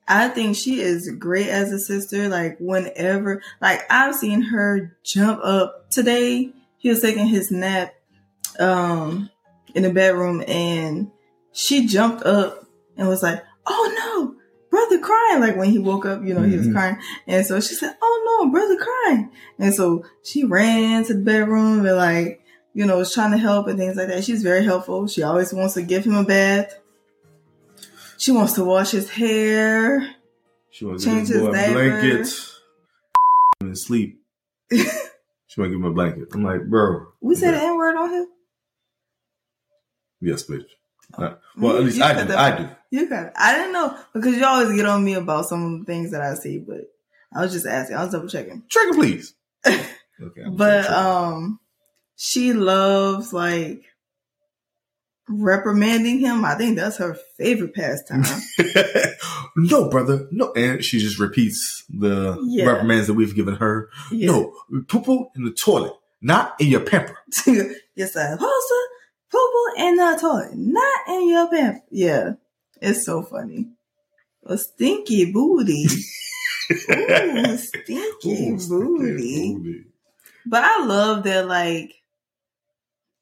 [0.09, 2.29] I think she is great as a sister.
[2.29, 6.51] Like whenever, like I've seen her jump up today.
[6.79, 7.95] He was taking his nap,
[8.59, 9.31] um,
[9.75, 11.11] in the bedroom and
[11.55, 12.67] she jumped up
[12.99, 14.37] and was like, Oh no,
[14.71, 15.41] brother crying.
[15.41, 16.73] Like when he woke up, you know, he was Mhm.
[16.73, 16.97] crying.
[17.27, 19.31] And so she said, Oh no, brother crying.
[19.59, 22.43] And so she ran to the bedroom and like,
[22.75, 24.25] you know, was trying to help and things like that.
[24.25, 25.07] She's very helpful.
[25.07, 26.75] She always wants to give him a bath.
[28.19, 30.15] She wants to wash his hair.
[30.71, 31.73] she wants Change to give his his boy a diaper.
[32.01, 32.51] blanket
[33.61, 34.21] and sleep
[34.73, 34.81] she
[35.61, 38.11] want to give him a blanket i'm like bro We said the N word on
[38.13, 38.27] him.
[40.21, 40.65] yes bitch
[41.57, 43.33] Well at least you i do i do You got it.
[43.37, 46.21] I didn't know because you always get on me about some of the things that
[46.21, 46.83] I see, but
[47.35, 47.97] I was just asking.
[47.97, 48.63] I was double checking.
[48.71, 49.35] trigger please
[49.67, 51.59] okay I'm But um,
[52.17, 53.83] she loves like
[55.29, 56.45] reprimanding him.
[56.45, 58.25] I think that's her favorite pastime.
[59.57, 60.53] no, brother, no.
[60.53, 62.67] And she just repeats the Yeah.
[62.67, 63.89] reprimands that we've given her.
[64.13, 64.27] Yeah.
[64.33, 64.55] No,
[64.89, 67.17] poo poo in the toilet, not in your pamper.
[67.47, 68.33] yes, sir.
[68.33, 68.84] supposed to
[69.35, 71.81] poo poo in the toilet, not in your pants.
[71.91, 72.33] Yeah,
[72.81, 73.69] it's so funny.
[74.47, 75.87] A stinky booty.
[76.73, 79.55] Ooh, stinky Ooh, stinky booty.
[79.55, 79.85] booty.
[80.47, 81.95] But I love that, like,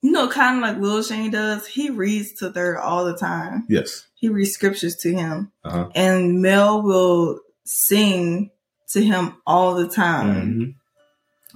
[0.02, 1.66] you know, kind of like Lil Shane does.
[1.66, 3.64] He reads to Third all the time.
[3.68, 4.06] Yes.
[4.14, 5.88] He reads scriptures to him, Uh-huh.
[5.94, 8.50] and Mel will sing
[8.90, 10.26] to him all the time.
[10.58, 10.74] Mhm.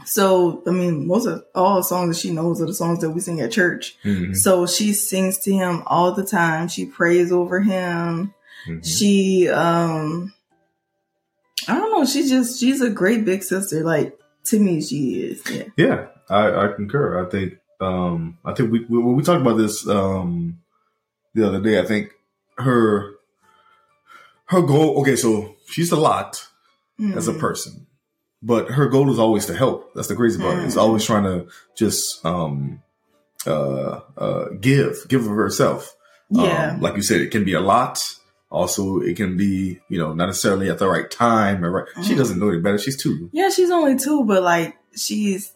[0.06, 3.10] So, I mean, most of all the songs that she knows are the songs that
[3.10, 3.96] we sing at church.
[4.04, 4.36] Mhm.
[4.36, 6.68] So she sings to him all the time.
[6.68, 8.32] She prays over him.
[8.68, 8.84] Mhm.
[8.86, 10.32] She, um,
[11.68, 12.04] I don't know.
[12.06, 13.82] She just, she's a great big sister.
[13.82, 15.42] Like, to me, she is.
[15.50, 15.64] Yeah.
[15.76, 17.24] Yeah, I, I concur.
[17.26, 20.58] I think um I think we we, we talked about this um
[21.34, 21.78] the other day.
[21.80, 22.12] I think
[22.58, 23.10] her
[24.46, 25.00] her goal.
[25.00, 26.46] Okay, so she's a lot
[27.14, 27.38] as a Mhm.
[27.40, 27.86] person,
[28.42, 29.92] but her goal is always to help.
[29.94, 30.59] That's the crazy part.
[30.64, 30.81] It's Mhm.
[30.81, 31.46] always trying to
[31.77, 32.83] just um
[33.46, 35.94] uh uh give give of herself.
[36.31, 36.72] Yeah.
[36.72, 38.03] Um, like you said, it can be a lot.
[38.51, 41.88] Also, it can be you know not necessarily at the right time or right.
[42.05, 42.18] She Mhm.
[42.18, 42.79] doesn't know any better.
[42.79, 43.29] She's two.
[43.33, 45.53] Yeah, she's only two, but like she's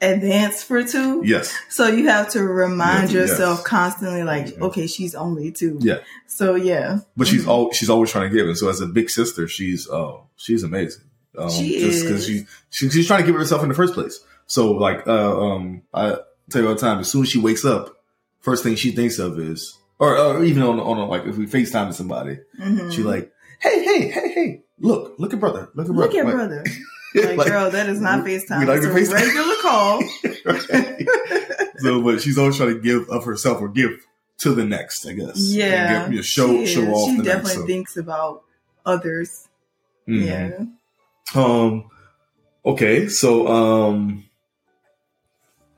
[0.00, 1.22] advanced for two.
[1.24, 1.54] Yes.
[1.68, 3.66] So you have to remind Yes, yourself yes.
[3.66, 4.62] constantly, like, Mhm.
[4.62, 5.78] okay, she's only two.
[5.80, 5.98] Yeah.
[6.26, 7.48] So yeah, But she's Mhm.
[7.48, 10.62] all she's always trying to give, and so as a big sister, she's oh she's
[10.64, 11.04] amazing.
[11.38, 12.26] Um, She just is.
[12.26, 14.20] she, she she's trying to give herself in the first place.
[14.46, 16.16] So like uh, um I
[16.50, 17.96] tell you all the time, as soon as she wakes up,
[18.40, 21.46] first thing she thinks of is or, or even on on a, like if we
[21.46, 22.92] FaceTime to somebody, Mhm.
[22.92, 26.24] she like hey hey hey hey look look at brother look at brother, look at
[26.26, 26.64] Like- brother.
[27.14, 28.60] Like, like- girl, that is not FaceTime.
[28.60, 29.12] we not it's a FaceTime.
[29.12, 30.02] regular call.
[31.78, 33.90] so, but she's always trying to give of herself or give
[34.38, 35.38] to the next, I guess.
[35.38, 37.54] Yeah, give- you know, show she show off She definitely next.
[37.54, 37.66] so.
[37.66, 38.44] thinks about
[38.86, 39.46] others.
[40.08, 40.24] Mhm.
[40.26, 40.64] Yeah.
[41.34, 41.88] Um.
[42.64, 43.08] Okay.
[43.08, 43.48] So.
[43.48, 44.24] Um.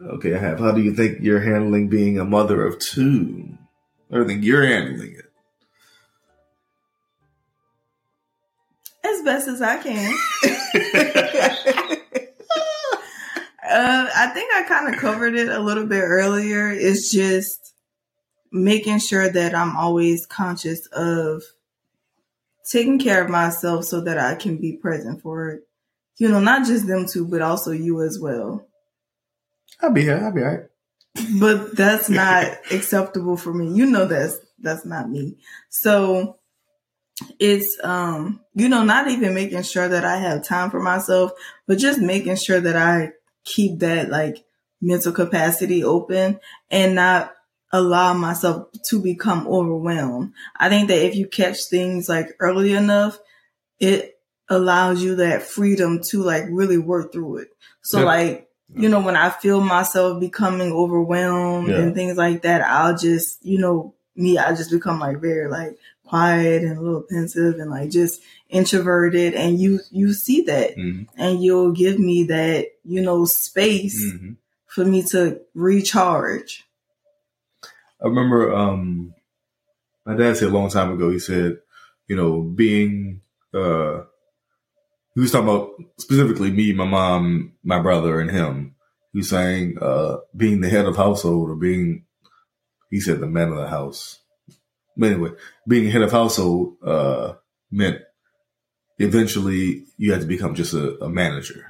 [0.01, 0.35] Okay.
[0.35, 0.59] I have.
[0.61, 3.57] How do you think you're handling being a mother of two?
[4.13, 5.31] I think you're handling it.
[9.05, 10.17] As best as I can.
[13.65, 16.71] Uh, I think I kind of covered it a little bit earlier.
[16.71, 17.75] It's just
[18.53, 21.43] making sure that I'm always conscious of
[22.71, 25.61] taking care of myself so that I can be present for,
[26.19, 28.67] you know, not just them two, but also you as well.
[29.81, 30.21] I'll be here.
[30.23, 30.61] I'll be all right.
[31.39, 33.75] But that's not acceptable for me.
[33.75, 35.37] You know that's that's not me.
[35.71, 36.39] So
[37.39, 41.33] it's um you know not even making sure that I have time for myself,
[41.67, 43.13] but just making sure that I
[43.45, 44.45] keep that like
[44.81, 47.33] mental capacity open and not
[47.75, 50.33] allow myself to become overwhelmed.
[50.57, 53.19] I think that if you catch things like early enough,
[53.81, 57.49] it allows you that freedom to like really work through it.
[57.83, 58.05] So Yeah.
[58.05, 61.81] like, you know, when I feel myself becoming overwhelmed Yeah.
[61.81, 65.77] and things like that, I'll just, you know, me, I just become like very like
[66.05, 71.09] quiet and a little pensive and like just introverted and you you see that Mhm.
[71.17, 74.37] and you'll give me that, you know, space Mhm.
[74.67, 76.65] for me to recharge.
[78.05, 79.15] I remember um,
[80.05, 81.11] my dad said a long time ago.
[81.11, 81.59] He said,
[82.07, 83.23] you know, being
[83.55, 84.03] uh,
[85.15, 88.75] he was talking about specifically me, my mom, my brother, and him.
[89.13, 92.05] He was saying uh, being the head of household or being,
[92.91, 94.21] he said, the man of the house.
[94.97, 95.31] But anyway,
[95.67, 97.35] being head of household uh,
[97.71, 98.01] meant
[98.99, 101.65] eventually you had to become just a, a manager,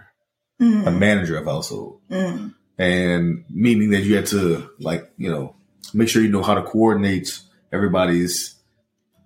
[0.60, 5.56] a Mm, manager of household mm, and meaning that you had to like you know
[5.92, 7.40] make sure you know how to coordinate
[7.72, 8.54] everybody's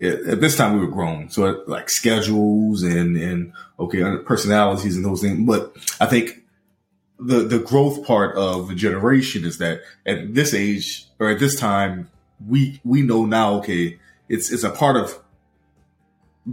[0.00, 4.96] at at this time we were grown so like schedules and and okay uh, personalities
[4.96, 6.42] and those things but i think
[7.18, 11.58] the the growth part of the generation is that at this age or at this
[11.58, 12.08] time
[12.46, 15.18] we we know now okay it's it's a part of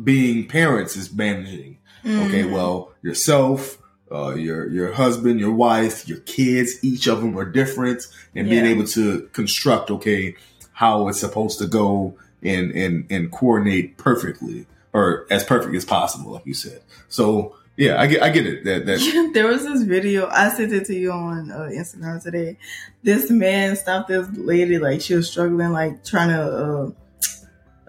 [0.04, 2.52] being parents is managing Okay, mm.
[2.52, 3.80] well, yourself,
[4.12, 8.04] uh, your your husband, your wife, your kids, each of them are different,
[8.36, 10.36] and being able to construct okay
[10.74, 16.32] how it's supposed to go and and and coordinate perfectly or as perfect as possible,
[16.32, 16.82] like you said.
[17.10, 20.72] So yeah, I get I get it that that there was this video I sent
[20.72, 22.58] it to you on uh, Instagram today.
[23.04, 26.94] This man stopped this lady like she was struggling, like trying to,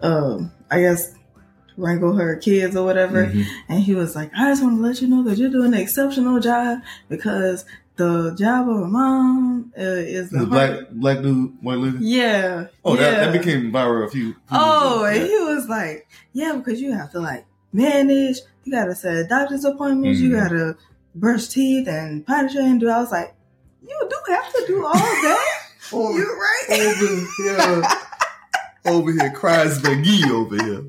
[0.01, 1.13] uh, uh, I guess,
[1.77, 3.25] wrangle her kids or whatever.
[3.27, 3.45] Mhm.
[3.69, 5.79] And he was like, "I just want to let you know that you're doing an
[5.79, 7.65] exceptional job because
[7.97, 11.97] the job of a mom uh, is the the black black dude, white lady.
[12.01, 12.67] Yeah.
[12.85, 13.01] Oh, yeah.
[13.01, 14.33] that, that became viral a few.
[14.33, 18.37] few Oh, and he was like, "Yeah, because you have to like manage.
[18.63, 20.19] You got to set doctor's appointments.
[20.19, 20.39] You Mhm.
[20.41, 20.75] got to
[21.15, 23.33] brush teeth and train and do." I was like,
[23.87, 25.47] "You do have to do all that.
[25.93, 27.83] over, You're right." over here,
[28.93, 30.83] over here, cries McGee over here.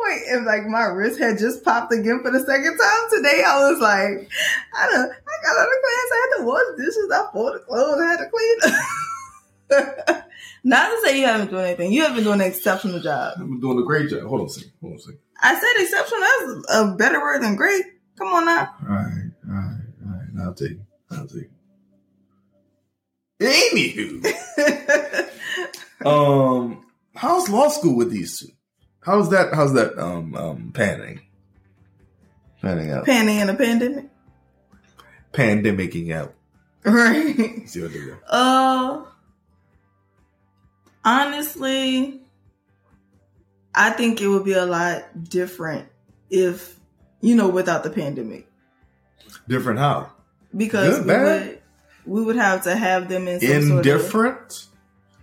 [0.00, 3.42] Wait, and like my wrist had just popped again for the second time today.
[3.46, 4.30] I was like,
[4.76, 6.10] I don't, I got out of class.
[6.12, 7.10] I had to wash dishes.
[7.12, 8.00] I folded clothes.
[8.00, 8.58] I had to clean.
[10.64, 11.92] Not to say you haven't done anything.
[11.92, 13.34] You have been doing an exceptional job.
[13.38, 14.22] I'm doing a great job.
[14.22, 14.72] Hold on a second.
[14.80, 15.20] Hold on a second.
[15.40, 16.20] I said exceptional.
[16.20, 17.84] That's a better word than great.
[18.18, 18.74] Come on now.
[18.82, 20.44] All right, all right, all right.
[20.44, 20.80] I'll take it.
[21.10, 21.50] I'll take it.
[23.40, 24.26] Anywho,
[26.06, 28.48] um, how's law school with these two?
[29.00, 29.54] How's that?
[29.54, 29.98] How's that?
[29.98, 31.20] Um, um, panning,
[32.60, 34.06] panning out, Panning in a pandemic.
[35.32, 36.34] pandemicing out.
[36.84, 37.68] Right.
[37.68, 38.16] See what they do.
[38.28, 39.04] Uh,
[41.04, 42.20] honestly,
[43.74, 45.88] I think it would be a lot different
[46.30, 46.78] if,
[47.20, 48.46] you know, without the pandemic.
[49.46, 50.12] Different how?
[50.56, 51.46] Because Good, we bad?
[51.46, 51.62] would,
[52.06, 53.84] we would have to have them in some sort of,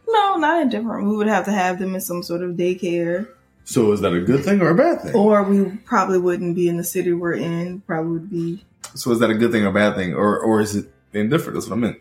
[0.07, 1.07] no, not indifferent.
[1.09, 3.27] We would have to have them in some sort of daycare,
[3.65, 5.15] So is that a good thing or a bad thing?
[5.15, 7.81] or we probably wouldn't be in the city we're in.
[7.81, 10.61] Probably would be So is that a good thing or a bad thing, or or
[10.61, 11.55] is it indifferent.
[11.55, 11.97] That's what I meant.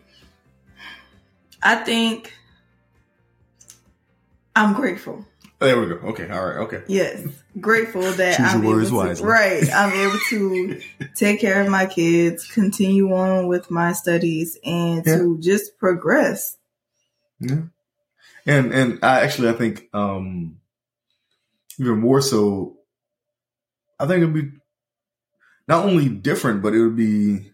[1.61, 2.33] I think
[4.55, 5.25] I'm grateful.
[5.59, 5.95] There we go.
[6.09, 6.29] Okay.
[6.29, 6.57] All right.
[6.57, 6.83] Okay.
[6.87, 7.25] Yes,
[7.59, 9.25] grateful that I'm able to, wisely.
[9.25, 9.63] right.
[9.73, 10.81] I'm able to
[11.15, 16.57] take care of my kids, continue on with my studies, and to just progress.
[17.39, 17.63] Yeah.
[18.45, 20.57] And and I actually I think um
[21.79, 22.77] even more so
[23.99, 24.51] I think it'd be
[25.67, 27.51] not only different, but it would be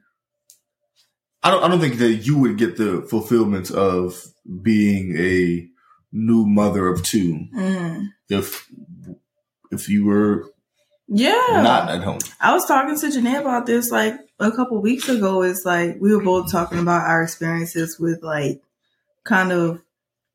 [1.44, 4.22] I don't I don't think that you would get the fulfillment of
[4.62, 5.68] being a
[6.12, 8.08] new mother of two Mm.
[8.30, 8.68] if
[9.72, 10.50] if you were
[11.08, 12.20] Yeah, not at home.
[12.40, 15.42] I was talking to Janae about this like a couple weeks ago.
[15.44, 18.62] It's like we were both talking about our experiences with like
[19.24, 19.82] kind of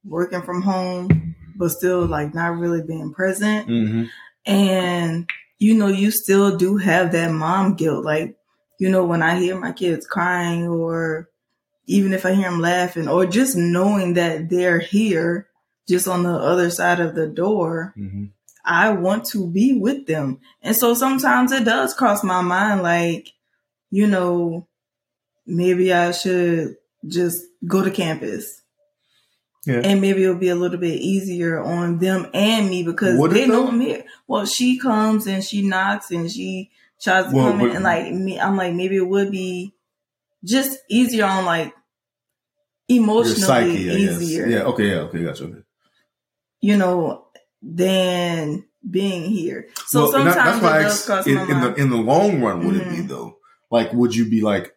[0.05, 3.69] working from home, but still like not really being present.
[3.69, 4.05] Mm-hmm.
[4.47, 8.05] And you know, you still do have that mom guilt.
[8.05, 8.37] Like,
[8.79, 11.31] you know, when I hear my kids crying or
[11.87, 15.49] even if I hear them laughing or just knowing that they're here
[15.89, 18.25] just on the other side of the door, Mm-hmm.
[18.67, 20.41] I want to be with them.
[20.61, 23.29] And so sometimes it does cross my mind like,
[23.91, 24.67] you know,
[25.47, 26.75] maybe I should
[27.07, 28.63] just go to campus.
[29.67, 29.81] Yeah.
[29.85, 33.47] And maybe it'll be a little bit easier on them and me because Would they
[33.49, 33.67] know?
[33.69, 34.05] I'm here.
[34.29, 36.71] Well, she comes and she knocks and she
[37.03, 39.75] tries to Well, come in and like me, I'm like, maybe it would be
[40.45, 41.75] just easier on like
[42.89, 45.45] emotionally psyche, easier Yeah, okay, yeah, okay, gotcha.
[45.45, 45.63] Okay.
[46.61, 47.27] you know,
[47.63, 49.69] than being here.
[49.87, 52.65] So Well, that- sometimes it does asked, cross in, in the in the long run,
[52.67, 53.09] would it be Mhm.
[53.09, 53.39] though?
[53.71, 54.77] Like, would you be like,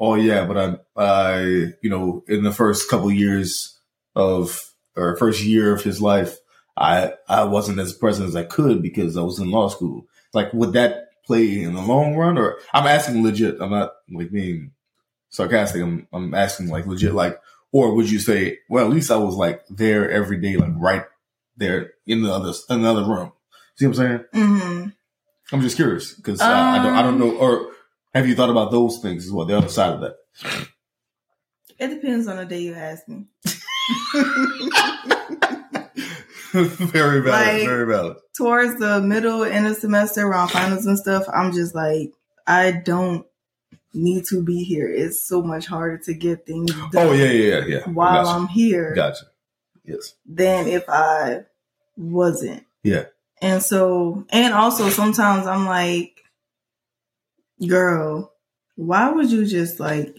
[0.00, 1.40] oh yeah, but I, I,
[1.82, 3.78] you know, in the first couple years
[4.14, 6.36] of or first year of his life,
[6.76, 10.06] I I wasn't as present as I could because I was in law school.
[10.34, 12.38] Like, would that play in the long run?
[12.38, 13.60] Or I'm asking legit.
[13.60, 14.72] I'm not like being
[15.30, 15.82] sarcastic.
[15.82, 17.14] I'm I'm asking like legit.
[17.14, 17.40] Like,
[17.72, 21.04] or would you say, well, at least I was like there every day, like right
[21.56, 23.32] there in the other in the other room.
[23.76, 24.24] See what I'm saying?
[24.32, 24.88] hmm
[25.52, 27.36] I'm just curious because I, I don't I don't Um, know.
[27.36, 27.72] Or
[28.14, 29.44] have you thought about those things as well?
[29.46, 30.16] The other side of that.
[31.78, 33.26] It depends on the day you ask me.
[36.52, 37.26] very valid.
[37.26, 38.16] Like- very valid.
[38.36, 42.12] Towards the middle, end of semester, around finals and stuff, I'm just like,
[42.46, 43.26] I don't
[43.94, 44.88] need to be here.
[44.88, 47.88] It's so much harder to get things oh, done Oh yeah, yeah, yeah, yeah.
[47.90, 48.38] while gotcha.
[48.38, 49.26] I'm here gotcha.
[49.84, 50.14] Yes.
[50.26, 51.44] than if I
[51.96, 52.64] wasn't.
[52.82, 53.04] Yeah.
[53.40, 56.20] And so, and also sometimes I'm like,
[57.66, 58.32] girl,
[58.76, 60.16] why would you just like,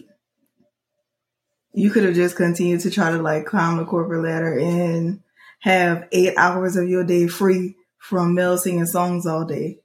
[1.74, 5.20] you could have just continued to try to like climb the corporate ladder and
[5.60, 9.78] have eight hours of your day free from Mel singing songs all day.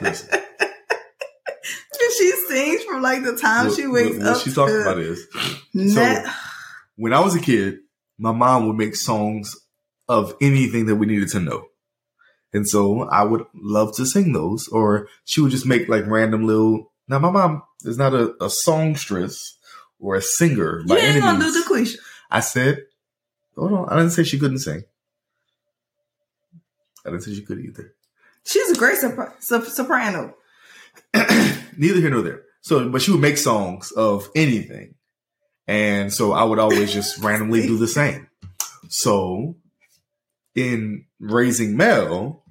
[0.00, 0.28] Listen.
[2.18, 4.34] she sings from like the time What- she wakes what, up.
[4.34, 5.26] what she's talking about is
[5.74, 6.30] na-
[6.96, 7.78] when I was a kid,
[8.18, 9.54] my mom would make songs
[10.08, 11.66] of anything that we needed to know.
[12.52, 16.46] And so I would love to sing those, or she would just make like random
[16.46, 16.92] little.
[17.08, 19.56] Now, my mom is not a, a songstress
[20.00, 21.52] or a singer you by ain't any gonna means.
[21.54, 21.96] do the Quisha.
[22.30, 22.84] I said,
[23.56, 23.88] hold on.
[23.88, 24.82] I didn't say she couldn't sing.
[27.06, 27.94] I didn't say she could either.
[28.44, 30.34] She's a great sopra- sop- soprano.
[31.14, 32.42] Neither here nor there.
[32.62, 34.94] So, but she would make songs of anything.
[35.66, 38.28] And so I would always just randomly do the same.
[38.88, 39.56] So
[40.54, 42.42] in raising Mel,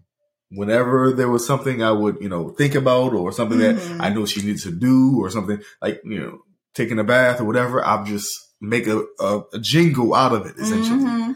[0.50, 3.78] whenever there was something I would, you know, think about or something Mhm.
[3.98, 6.40] that I know she needs to do or something like, you know,
[6.80, 8.30] taking a bath or whatever, I'll just
[8.62, 11.00] make a, a, a jingle out of it essentially.
[11.04, 11.34] Mhm.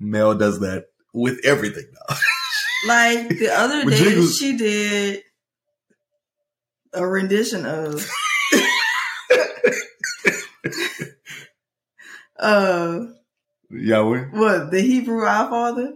[0.00, 2.16] Mel does that with everything now.
[2.84, 5.22] Like the other day, jingles- she did
[6.92, 8.04] a rendition of
[12.38, 13.00] uh
[13.70, 14.24] Yahweh.
[14.32, 15.94] what the Hebrew Our Father.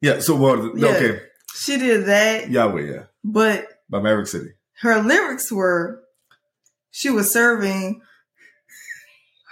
[0.00, 0.20] Yeah.
[0.20, 0.88] So, well, Yeah.
[0.88, 1.20] okay.
[1.54, 2.80] She did that, Yahweh.
[2.90, 3.02] Yeah.
[3.22, 4.52] but By Maverick City.
[4.80, 6.01] her lyrics were
[6.92, 8.00] she was serving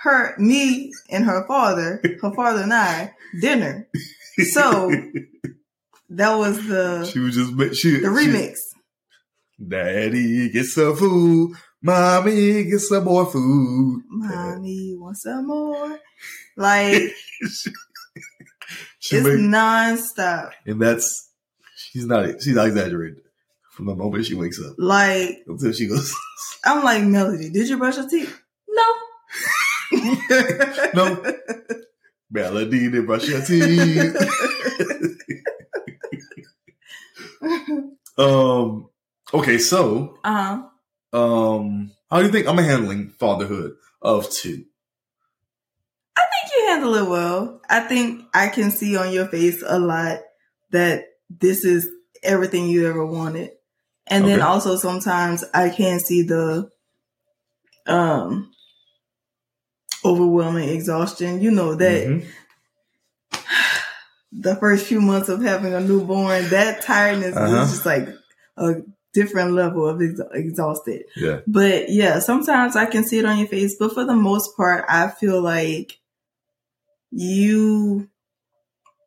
[0.03, 3.89] her me and her father, her father and I, dinner.
[4.53, 4.91] So
[6.11, 8.55] that was the she was just she the remix.
[9.59, 14.03] She, Daddy get some food, mommy get some more food.
[14.09, 15.99] Mommy want some more.
[16.57, 16.95] Like
[18.99, 20.53] she it's made, nonstop.
[20.67, 21.31] and that's
[21.77, 23.23] she's not she's not exaggerating.
[23.83, 26.15] The moment she wakes up Like until she goes,
[26.65, 27.49] I'm like Melody.
[27.51, 28.41] Did you brush your teeth?
[28.69, 28.83] No.
[30.95, 31.23] No.
[32.31, 34.17] Melody, to brush your teeth.
[38.19, 38.89] um.
[39.33, 40.63] Okay, so uh
[41.13, 41.19] huh.
[41.19, 44.65] um, How do you think I'm handling fatherhood of two?
[46.17, 47.61] I think you handle it well.
[47.69, 50.19] I think I can see on your face a lot
[50.71, 51.89] that this is
[52.23, 53.51] everything you ever wanted.
[54.11, 56.69] And then also sometimes I can see the
[57.87, 58.51] um
[60.05, 61.41] overwhelming exhaustion.
[61.41, 62.27] You know that Mhm.
[64.33, 67.63] the first few months of having a newborn, that tiredness Uh-huh.
[67.63, 68.09] is just like
[68.57, 68.77] a
[69.13, 71.05] different level of ex- exhausted.
[71.17, 71.41] Yeah.
[71.47, 74.85] But yeah, sometimes I can see it on your face, but for the most part,
[74.89, 75.99] I feel like
[77.11, 78.09] you,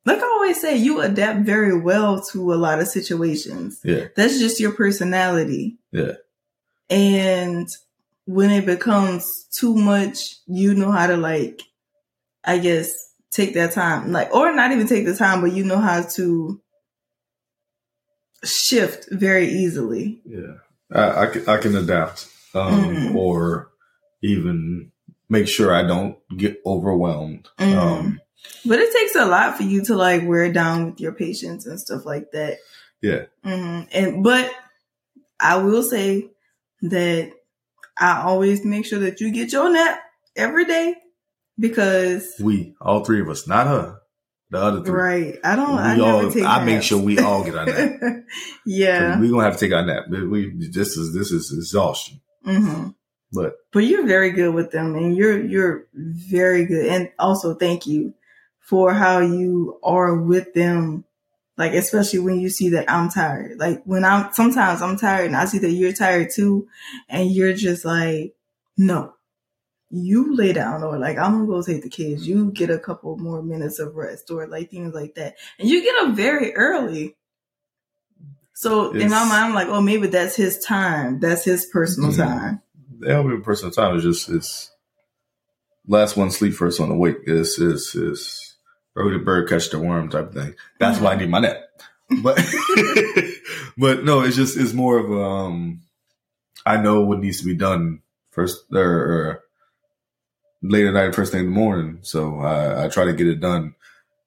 [0.06, 3.80] like I always say, you adapt very well to a lot of situations.
[3.84, 4.08] Yeah.
[4.16, 5.78] That's just your personality.
[5.92, 6.14] Yeah.
[6.90, 7.68] And
[8.26, 11.62] when it becomes too much, you know how to like,
[12.44, 12.92] I guess,
[13.32, 16.62] take that time, like, or not even take the time, but you know how to
[18.44, 20.22] shift very easily.
[20.26, 20.56] Yeah.
[20.92, 23.16] I, I, can, I can adapt um, Mhm.
[23.16, 23.70] or
[24.22, 24.92] even
[25.30, 27.48] make sure I don't get overwhelmed.
[27.58, 27.76] Mhm.
[27.76, 28.20] Um,
[28.66, 31.80] But it takes a lot for you to like wear down with your patients and
[31.80, 32.58] stuff like that.
[33.02, 33.26] yeah.
[33.44, 34.52] hmm And but
[35.40, 36.30] I will say
[36.84, 37.32] that
[37.98, 40.02] I always make sure that you get your nap
[40.36, 40.96] every day
[41.60, 44.00] because We, all three of us, not her,
[44.50, 44.94] the other three.
[44.94, 45.40] right.
[45.44, 45.78] I don't.
[45.78, 46.46] I never all.
[46.48, 48.00] I make sure we all get our nap.
[48.66, 49.20] yeah.
[49.20, 50.06] We're gonna have to take our nap.
[50.10, 52.22] We this is this is exhaustion.
[52.44, 52.90] hmm
[53.32, 56.88] But But you're very good with them, and you're you're very good.
[56.88, 58.14] And also, thank you
[58.64, 61.06] for how you are with them.
[61.58, 63.60] Like especially when you see that I'm tired.
[63.60, 66.68] Like when I'm sometimes I'm tired, and I see that you're tired too,
[67.08, 68.34] and you're just like,
[68.76, 69.14] no,
[69.92, 72.28] you lay down, or like I'm gonna go take the kids.
[72.28, 75.84] You get a couple more minutes of rest, or like things like that, and you
[75.84, 77.16] get up very early.
[78.56, 81.20] So in my mind, I'm like, oh, maybe that's his time.
[81.20, 82.18] That's his personal Mhm.
[82.18, 82.62] time.
[83.00, 84.72] the helping personal time It's just it's,
[85.88, 87.18] last one sleep first one awake.
[87.20, 87.28] wake.
[87.28, 88.53] Is is
[88.96, 90.56] early the bird catch the worm type of thing.
[90.80, 91.58] That's why I need my nap.
[92.22, 92.38] But
[93.78, 95.82] but no, it's just it's more of a, um
[96.66, 99.44] I know what needs to be done first or, or
[100.62, 102.00] late at night, first thing in the morning.
[102.02, 103.76] So I, I try to get it done,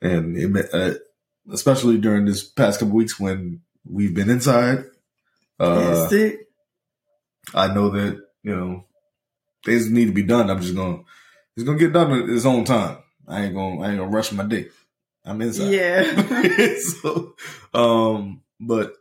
[0.02, 0.94] and it, uh,
[1.52, 4.84] especially during this past couple weeks when we've been inside.
[5.58, 6.06] Uh.
[7.54, 8.84] I know that you know
[9.64, 10.50] things need to be done.
[10.50, 11.02] I'm just gonna
[11.56, 12.98] it's gonna get done at its own time.
[13.28, 14.68] I ain't gonna I ain't gonna rush my day.
[15.24, 15.70] I'm inside.
[15.70, 16.76] Yeah.
[16.78, 17.34] so,
[17.74, 18.94] um, but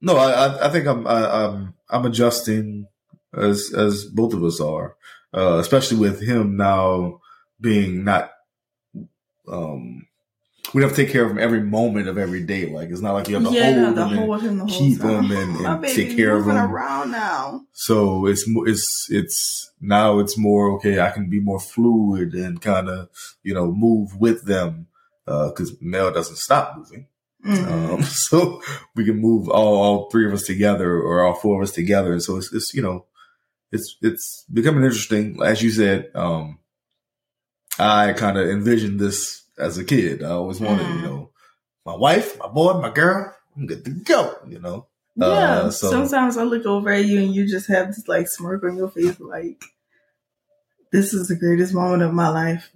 [0.00, 2.86] no, I I, I think I'm I, I'm I'm adjusting
[3.34, 4.96] as as both of us are,
[5.34, 7.20] uh, especially with him now
[7.60, 8.32] being not
[9.46, 10.07] um.
[10.74, 12.66] We have to take care of him every moment of every day.
[12.66, 15.00] Like it's not like you have to yeah, hold the him and hold him keep
[15.00, 15.24] time.
[15.24, 16.56] him and, and take care of him.
[16.56, 17.62] around now.
[17.72, 21.00] So it's it's it's now it's more okay.
[21.00, 23.08] I can be more fluid and kind of
[23.42, 24.88] you know move with them
[25.24, 27.06] because Mel doesn't stop moving.
[27.46, 27.94] Mhm.
[27.94, 28.60] Um, so
[28.94, 32.12] we can move all, all three of us together or all four of us together.
[32.12, 33.06] And so it's, it's you know
[33.72, 35.38] it's it's becoming interesting.
[35.42, 36.58] As you said, um,
[37.78, 40.22] I kind of envisioned this as a kid.
[40.22, 40.96] I always wanted Mhm.
[40.96, 41.30] you know
[41.84, 43.34] my wife, my boy, my girl.
[43.56, 44.36] I'm good to go.
[44.46, 44.86] You know.
[45.16, 45.26] yeah.
[45.26, 48.62] Uh, so- Sometimes I look over at you and you just have this like smirk
[48.64, 49.62] on your face, like
[50.92, 52.70] this is the greatest moment of my life.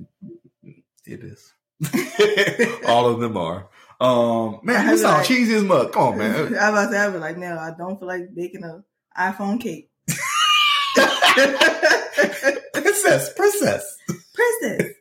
[1.06, 1.52] It is.
[2.86, 3.68] All of them are.
[4.00, 5.92] Um, man, I you sound like- cheesy as mud.
[5.92, 6.40] Come on, I man.
[6.42, 8.82] was about to I'd be like, no, I don't feel like baking a
[9.18, 9.90] iPhone cake.
[12.72, 13.96] princess, princess.
[14.34, 14.92] Princess.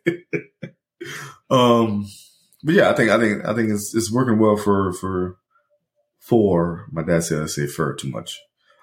[1.52, 2.08] Um,
[2.64, 5.38] but yeah, I think I think I think it's it's working well for for
[6.20, 8.40] for my dad said I say for too much.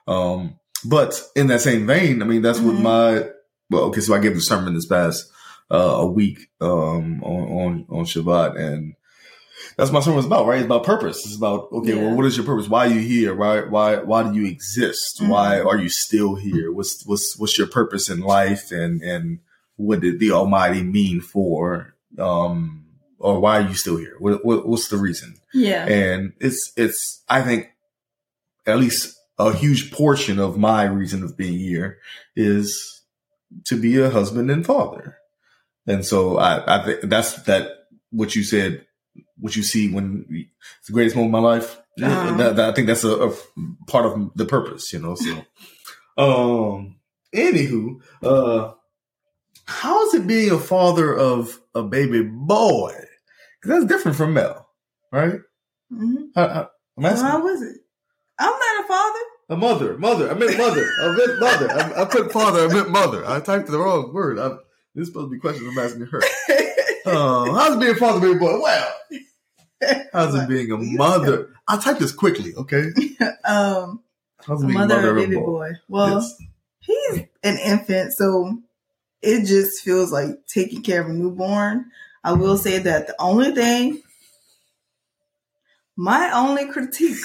[0.07, 2.83] Um, but in that same vein, I mean that's what Mhm.
[2.83, 3.31] my
[3.71, 5.31] well, okay, so I gave the sermon this past
[5.71, 8.95] uh, a week um on on on Shabbat and.
[9.77, 10.59] That's my sermon was about, right?
[10.59, 11.27] It's about purpose.
[11.27, 11.95] It's about okay.
[11.97, 12.03] Yeah.
[12.07, 12.69] Well, what is your purpose?
[12.69, 13.35] Why are you here?
[13.35, 15.21] Why why why do you exist?
[15.21, 15.67] Why Mhm.
[15.67, 16.73] are you still here?
[16.73, 18.71] What's what's what's your purpose in life?
[18.71, 19.41] And and
[19.77, 22.85] what did the Almighty mean for um
[23.19, 24.15] or why are you still here?
[24.19, 25.35] What, what what's the reason?
[25.53, 25.87] Yeah.
[25.87, 27.69] And it's it's I think
[28.67, 31.99] at least a huge portion of my reason of being here
[32.37, 33.03] is
[33.67, 35.17] to be a husband and father.
[35.87, 37.71] And so I I think that's that
[38.11, 38.85] what you said
[39.41, 41.79] what you see when it's the greatest moment of my life.
[42.03, 42.37] Uh-huh.
[42.37, 43.35] That, that- I think that's a, a
[43.87, 45.15] part of the purpose, you know.
[45.17, 45.45] So,
[46.19, 46.97] um,
[47.35, 48.73] anywho, uh,
[49.69, 52.95] how is it being a father of a baby boy?
[53.63, 54.69] 'Cause that's different from Mel,
[55.13, 55.41] right?
[55.91, 56.67] hmm I, I,
[56.97, 57.27] I'm asking.
[57.29, 57.77] How was it?
[58.39, 59.19] I'm not a father.
[59.51, 60.31] A mother, mother.
[60.31, 60.85] I meant mother.
[61.03, 61.71] I meant mother.
[61.71, 62.65] I, I put father.
[62.69, 63.27] I meant mother.
[63.27, 64.39] I typed the wrong word.
[64.39, 64.49] I,
[64.95, 66.23] this is supposed to be questions I'm asking her.
[67.07, 68.61] Uh, how's it being a father, of a baby boy?
[68.61, 68.95] Well,
[70.13, 71.51] how's it being a mother?
[71.67, 72.85] I'll type this quickly, okay?
[73.45, 74.03] um,
[74.47, 75.45] How's it being a mother mother of of a baby boy?
[75.47, 75.71] boy.
[75.89, 76.37] Well, Yes.
[76.81, 78.59] he's an infant, so
[79.23, 81.87] it just feels like taking care of a newborn.
[82.25, 84.03] I will say that the only thing,
[85.97, 87.17] my only critique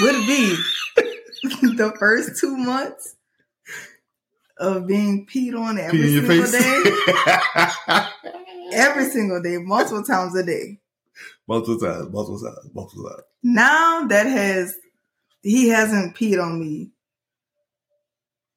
[0.00, 0.56] would be
[1.76, 3.16] the first two months
[4.58, 8.06] of being peed on every Pee single day,
[8.72, 10.78] every single day, multiple times a day.
[11.48, 13.22] multiple times, multiple times, multiple times.
[13.42, 14.76] Now that has
[15.42, 16.90] he hasn't peed on me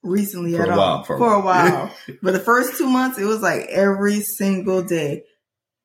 [0.08, 1.94] recently For at a all while, for for, a a while.
[2.22, 5.24] but the first two months, it was like every single day,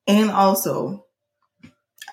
[0.07, 1.05] and also.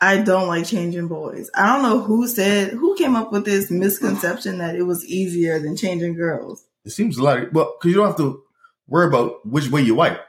[0.03, 1.51] I don't like changing boys.
[1.55, 5.59] I don't know who said who came up with this misconception that it was easier
[5.59, 6.65] than changing girls.
[6.87, 8.43] It seems like well, because you don't have to
[8.87, 10.21] worry about which way you wipe.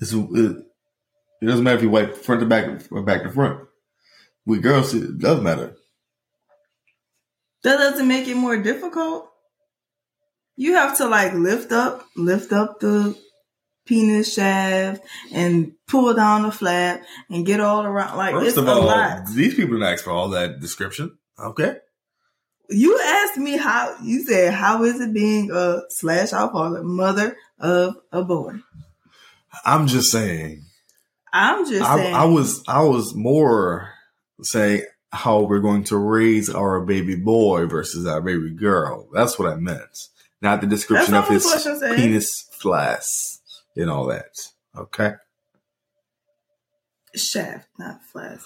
[0.00, 0.56] It's, it,
[1.42, 3.60] it doesn't matter if you wipe front to back or back to front.
[4.46, 5.76] With girls, it does matter.
[7.68, 9.30] That doesn't make it more difficult.
[10.56, 13.14] You have to like lift up, lift up the
[13.84, 15.02] penis shaft
[15.34, 18.16] and pull down the flap and get all around.
[18.16, 19.26] Like First it's of a all, lot.
[19.34, 21.18] these people didn't ask for all that description.
[21.38, 21.76] Okay.
[22.70, 23.96] You asked me how.
[24.02, 28.54] You said how is it being a slash I'll call it mother of a boy.
[29.62, 30.64] I'm just saying.
[31.34, 32.14] I'm just I, saying.
[32.14, 33.90] I was I was more
[34.40, 39.08] saying how we're going to raise our baby boy versus our baby girl.
[39.12, 39.96] That's what I meant.
[40.42, 41.96] Not the description of his the question said.
[41.96, 43.40] penis flask
[43.76, 44.30] and all that.
[44.76, 45.14] Okay.
[47.16, 48.40] shaft, not flash.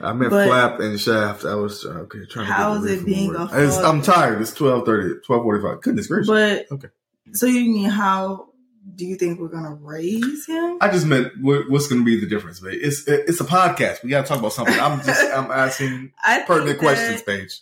[0.00, 1.44] I meant But- flap and shaft.
[1.44, 4.40] I was okay trying to How is it being a It's- I'm tired.
[4.40, 5.82] It's 1230, 1245.
[5.82, 6.28] Goodness gracious.
[6.28, 6.88] But Okay.
[7.32, 8.48] so you mean how
[8.96, 10.78] do you think we're gonna raise him?
[10.80, 12.78] I just meant what, what's going to be the difference, babe.
[12.82, 14.02] It's it's a podcast.
[14.02, 14.78] We got to talk about something.
[14.78, 16.12] I'm just I'm asking
[16.46, 17.60] pertinent that- questions, Paige.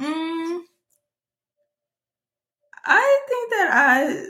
[0.00, 0.60] Mm,
[2.84, 4.26] I think that I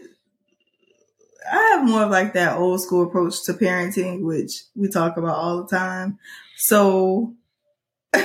[1.53, 5.37] I have more of like that old school approach to parenting, which we talk about
[5.37, 6.19] all the time.
[6.57, 7.35] So,
[8.15, 8.23] You,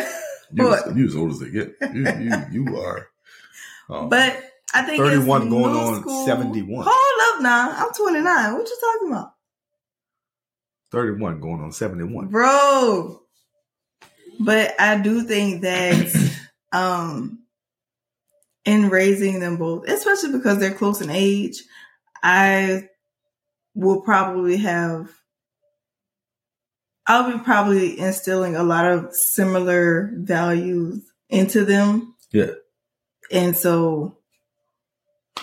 [0.67, 0.95] What?
[0.95, 1.75] you as old as they get.
[1.93, 2.07] You
[2.51, 3.07] you, you are.
[3.89, 4.41] um, but
[4.73, 6.25] I think 31 it's going on school.
[6.25, 6.85] 71.
[6.89, 8.53] Hold up now, I'm 29.
[8.53, 9.33] What you talking about,
[10.91, 12.27] 31 going on 71.
[12.27, 13.21] bro?
[14.39, 16.31] But I do think that
[16.71, 17.39] um
[18.65, 21.63] in raising them both, especially because they're close in age,
[22.23, 22.89] I
[23.73, 25.09] will probably have
[27.07, 32.15] I'll be probably instilling a lot of similar values into them.
[32.31, 32.51] Yeah.
[33.31, 34.17] And so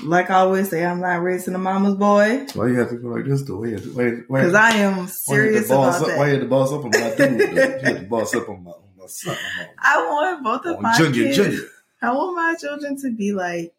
[0.03, 3.09] like I always say, I'm not raising a mama's boy Why you have to go
[3.09, 3.59] like this though?
[3.59, 6.28] Why you to, why, why, because I am have serious about up, Why you that.
[6.32, 7.40] had to boss up on my dude?
[7.40, 9.36] You had to boss up on my, on my son.
[9.61, 11.36] On I want both of my Junior, kids.
[11.36, 11.61] Junior.
[12.01, 13.72] I want my children to be like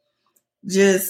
[0.66, 1.10] just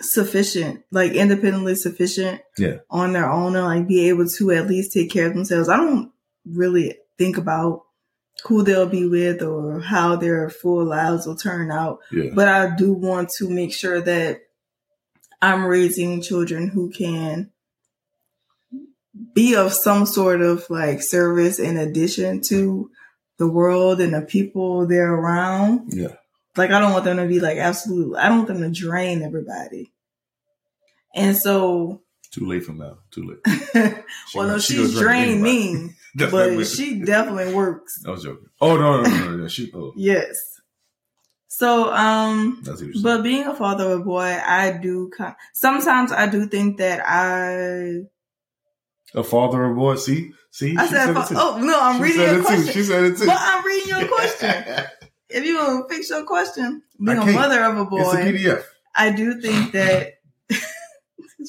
[0.00, 2.78] sufficient, like independently sufficient Yeah.
[2.90, 5.68] on their own and like be able to at least take care of themselves.
[5.68, 6.12] I don't
[6.46, 7.82] really think about
[8.44, 12.30] who they'll be with or how their full lives will turn out, Yeah.
[12.34, 14.40] but I do want to make sure that
[15.42, 17.50] I'm raising children who can
[19.34, 22.90] be of some sort of like service in addition to
[23.38, 25.92] the world and the people they're around.
[25.92, 26.14] Yeah.
[26.56, 28.16] Like I don't want them to be like absolute.
[28.16, 29.92] I don't want them to drain everybody.
[31.14, 32.98] And so, Too late for now.
[33.10, 33.94] Too late.
[34.28, 38.02] She well, no, she's drained me, But she definitely works.
[38.06, 38.48] I was joking.
[38.60, 39.48] Oh no, no, no, no.
[39.48, 39.70] She.
[39.74, 40.36] Oh, Yes.
[41.50, 45.10] So, um, that's what you're but being a father of a boy, I do.
[45.54, 48.04] Sometimes I do think that I.
[49.18, 49.96] A father or boy?
[49.96, 50.76] See, see.
[50.76, 52.66] I she said, fa- oh no, I'm she reading your question.
[52.66, 52.72] too.
[52.72, 53.26] She said it too.
[53.26, 54.84] But I'm reading your question.
[55.30, 58.22] if you want to fix your question, being a mother of a it's a boy,
[58.22, 58.64] PDF.
[58.94, 60.17] I do think that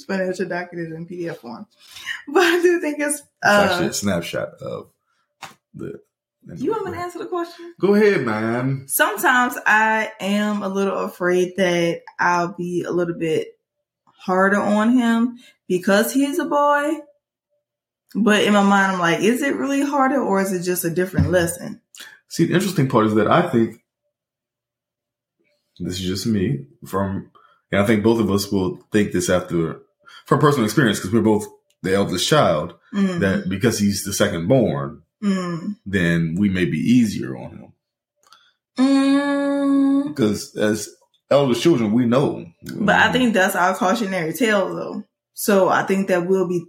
[0.10, 1.66] it's funny that your document in PDF form,
[2.28, 3.16] but I do think it's.
[3.20, 4.90] It's actually Uh, a snapshot of
[5.74, 6.00] the.
[6.56, 7.74] you want me to answer the question?
[7.80, 8.86] Go ahead, man.
[8.88, 13.58] Sometimes I am a little afraid that I'll be a little bit
[14.06, 15.38] harder on him
[15.68, 16.92] because he's a boy.
[18.16, 20.90] But in my mind, I'm like, is it really harder or is it just a
[20.90, 21.80] different lesson?
[22.28, 23.84] See, the interesting part is that I think
[25.80, 27.32] this is just me from,
[27.72, 29.82] and I think both of us will think this after
[30.30, 31.48] from personal experience because we're both
[31.82, 32.76] the eldest child.
[32.94, 37.74] Mm, That because he's the second born, mm, then we may be easier on him.
[38.78, 40.88] Mm, Because as
[41.30, 42.46] elder children, we know.
[42.76, 45.04] but I think that's our cautionary tale, though.
[45.34, 46.64] So I think that we'll be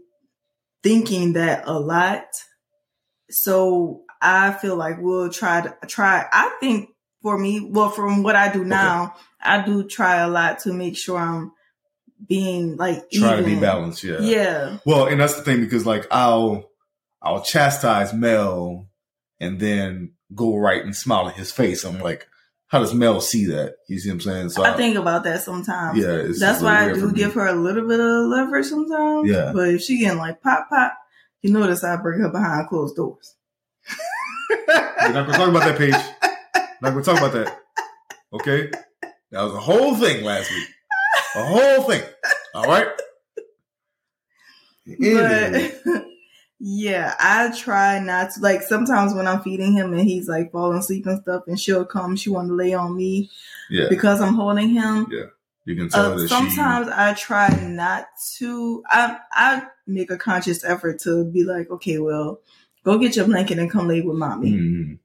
[0.82, 2.24] thinking that a lot.
[3.30, 6.24] So I feel like we'll try to try.
[6.32, 6.90] I think
[7.22, 10.96] for me, well, from what I do now, I do try a lot to make
[10.96, 11.52] sure I'm
[12.26, 14.04] being like try to be balanced.
[14.04, 14.20] Yeah.
[14.20, 14.78] Yeah.
[14.84, 16.70] Well, and that's the thing because like I'll
[17.22, 18.88] I'll chastise Mel
[19.38, 21.84] and then go right and smile at his face.
[21.84, 22.02] I'm mm-hmm.
[22.02, 22.26] like,
[22.68, 23.76] how does Mel see that?
[23.88, 24.50] You see what I'm saying?
[24.50, 25.98] So I think about that sometimes.
[25.98, 29.28] yeah, it's That's why I do give her a little bit of leverage sometimes.
[29.28, 29.52] Yeah.
[29.52, 30.96] But if she getting like pop pop,
[31.42, 33.34] you notice I bring her behind closed doors.
[34.68, 35.94] We're not gonna talk about that page.
[36.82, 37.58] Not gonna talk about that.
[38.32, 38.70] Okay,
[39.30, 40.68] that was a whole thing last week.
[41.36, 42.02] A whole thing.
[42.54, 42.88] All right.
[44.86, 45.72] Anyway.
[45.84, 46.04] But
[46.62, 50.78] yeah, I try not to like sometimes when I'm feeding him and he's like falling
[50.78, 53.30] asleep and stuff and she'll come, she wanna lay on me
[53.70, 55.06] yeah, because I'm holding him.
[55.10, 55.24] Yeah.
[55.64, 58.06] You can tell Uh, sometimes I try not
[58.38, 58.82] to.
[58.88, 62.40] I I make a conscious effort to be like, okay, well,
[62.84, 64.18] go get your blanket and come lay with she.
[64.18, 64.50] mommy.
[64.52, 64.98] Mhm.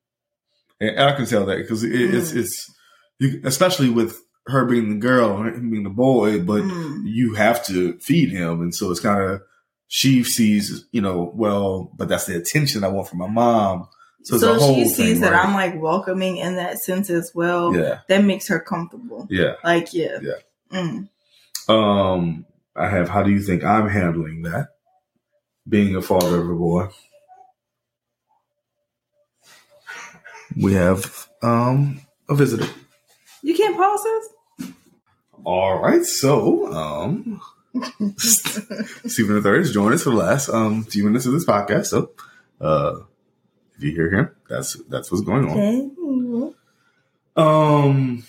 [0.80, 2.38] And I can tell that because it, it's Mm.
[2.38, 2.72] it's
[3.20, 7.02] you, especially with her being the girl and him being the boy, but Mm.
[7.06, 9.42] you have to feed him, and so it's kind of
[9.88, 13.88] she sees, you know, well, but that's the attention I want from my mom.
[14.24, 15.46] So, So, she sees thing, that right?
[15.46, 17.76] I'm like welcoming in that sense as well.
[17.76, 19.28] yeah, That makes her comfortable.
[19.30, 19.54] yeah.
[19.64, 20.18] Like, yeah.
[20.22, 20.40] Yeah.
[20.74, 21.10] Mm.
[21.70, 23.10] Um, I have.
[23.10, 24.70] How do you think I'm handling that?
[25.70, 26.88] Being a father of a boy,
[30.60, 32.68] we have um a visitor.
[33.42, 34.30] You can't pause this?
[35.44, 37.42] All right, so um,
[38.18, 41.88] Stephen the Third is joining us for the last um few minutes of this podcast.
[41.88, 42.12] So,
[42.62, 43.02] uh,
[43.78, 45.58] if you hear him, that's that's what's going on.
[45.58, 46.56] Okay.
[47.38, 48.24] Um,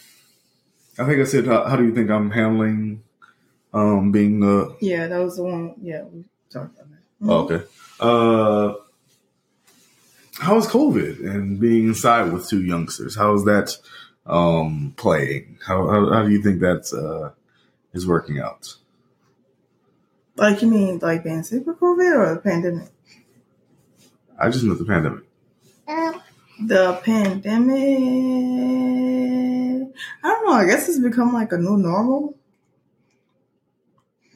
[0.98, 3.02] I think I said, how, how do you think I'm handling
[3.72, 5.74] um being uh Yeah, that was the one.
[5.80, 7.28] Yeah, we talked about that.
[7.28, 7.64] Oh, okay.
[8.00, 8.74] Uh,
[10.38, 13.16] how is COVID and being inside with two youngsters?
[13.16, 13.76] How is that
[14.26, 15.58] um, playing?
[15.66, 17.30] How, how how do you think that uh,
[17.92, 18.74] is working out?
[20.36, 22.88] Like, you mean like being sick with COVID or the pandemic?
[24.38, 25.24] I just know the pandemic.
[26.58, 27.76] The pandemic.
[30.24, 30.52] I don't know.
[30.52, 32.34] I guess it's become like a new normal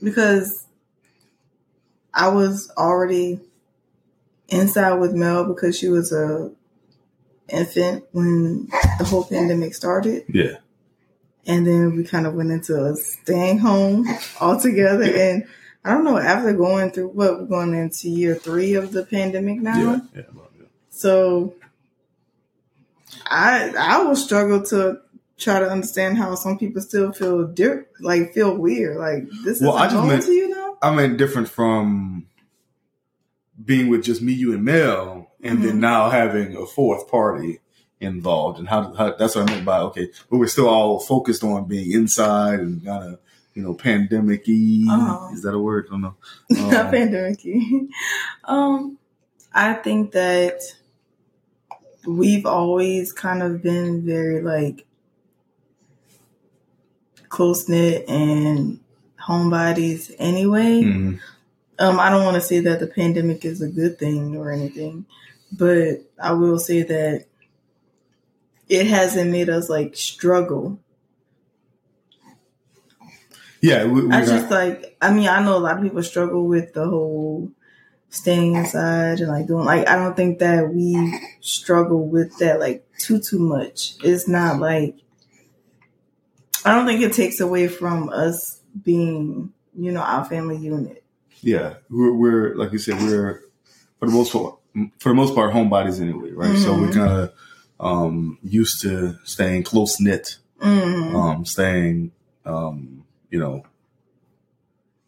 [0.03, 0.67] because
[2.13, 3.41] I was already
[4.49, 6.51] inside with Mel because she was a
[7.53, 10.57] infant when the whole pandemic started, Yeah,
[11.47, 14.07] and then we kind of went into staying home
[14.41, 15.05] altogether.
[15.05, 15.45] And
[15.85, 16.19] I don't know.
[16.19, 19.79] After going through what we're going into year three of the pandemic now.
[19.79, 20.23] yeah, yeah.
[20.91, 21.55] So
[23.27, 24.99] I I will struggle to
[25.39, 28.97] try to understand how some people still feel di- like feel weird.
[28.99, 30.77] Like this Well, is I just normal meant- to you now.
[30.83, 32.27] I mean, different from
[33.63, 35.81] being with just me, you, and Mel, and then Mhm.
[35.81, 37.61] now having a fourth party
[38.01, 41.43] involved, and how, how that's what I meant by okay, but we're still all focused
[41.45, 43.19] on being inside and kind of
[43.55, 44.87] you know pandemic-y.
[44.91, 45.35] Uh-huh.
[45.35, 45.87] Is that a word?
[45.89, 46.15] I don't know.
[46.51, 47.41] Not Um, pandemic.
[48.45, 48.99] um,
[49.53, 50.61] I think that
[52.07, 54.87] we've always kind of been very like
[57.29, 58.81] close knit and
[59.27, 60.83] homebodies anyway.
[60.83, 61.21] mhm.
[61.79, 65.07] Um, I don't want to say that the pandemic is a good thing or anything,
[65.53, 67.27] but I will say that
[68.69, 70.81] it hasn't made us like struggle.
[73.61, 76.73] Yeah, we, I just like, I mean, I know a lot of people struggle with
[76.73, 77.51] the whole
[78.09, 79.87] staying inside and like doing like.
[79.87, 83.97] I don't think that we struggle with that like too too much.
[84.03, 84.97] It's not like
[86.65, 91.03] I don't think it takes away from us being, you know, our family unit.
[91.41, 93.43] yeah, we're, we're like you said, we're
[93.99, 94.60] for the most part,
[94.99, 96.57] for the most part, homebodies anyway, right?
[96.59, 96.95] So we're Mhm.
[96.95, 97.33] kind of
[97.81, 101.15] um, used to staying close knit, Mm.
[101.15, 102.13] um, staying,
[102.45, 103.63] um, you know,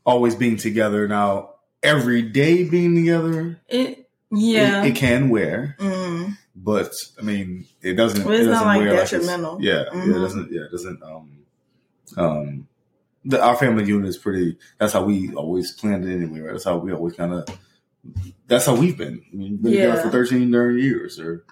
[0.05, 1.07] always being together.
[1.07, 1.51] Now,
[1.83, 4.85] every day being together, It, yeah.
[4.85, 6.37] it, it can wear, mm.
[6.57, 8.25] but I mean, it doesn't.
[8.25, 9.59] Well, it's it not doesn't like wear detrimental.
[9.61, 10.15] yeah, yeah, it Mhm.
[10.15, 10.53] doesn't.
[10.53, 11.03] Yeah, it doesn't.
[11.03, 11.31] Um,
[12.17, 12.69] um,
[13.25, 14.57] the, our family unit is pretty.
[14.79, 16.41] That's how we always planned it anyway.
[16.41, 16.53] Right?
[16.53, 17.45] That's how we always kind of.
[18.47, 19.23] That's how we've been.
[19.33, 20.03] We've been together Yeah.
[20.03, 21.45] for thirteen thirty years, or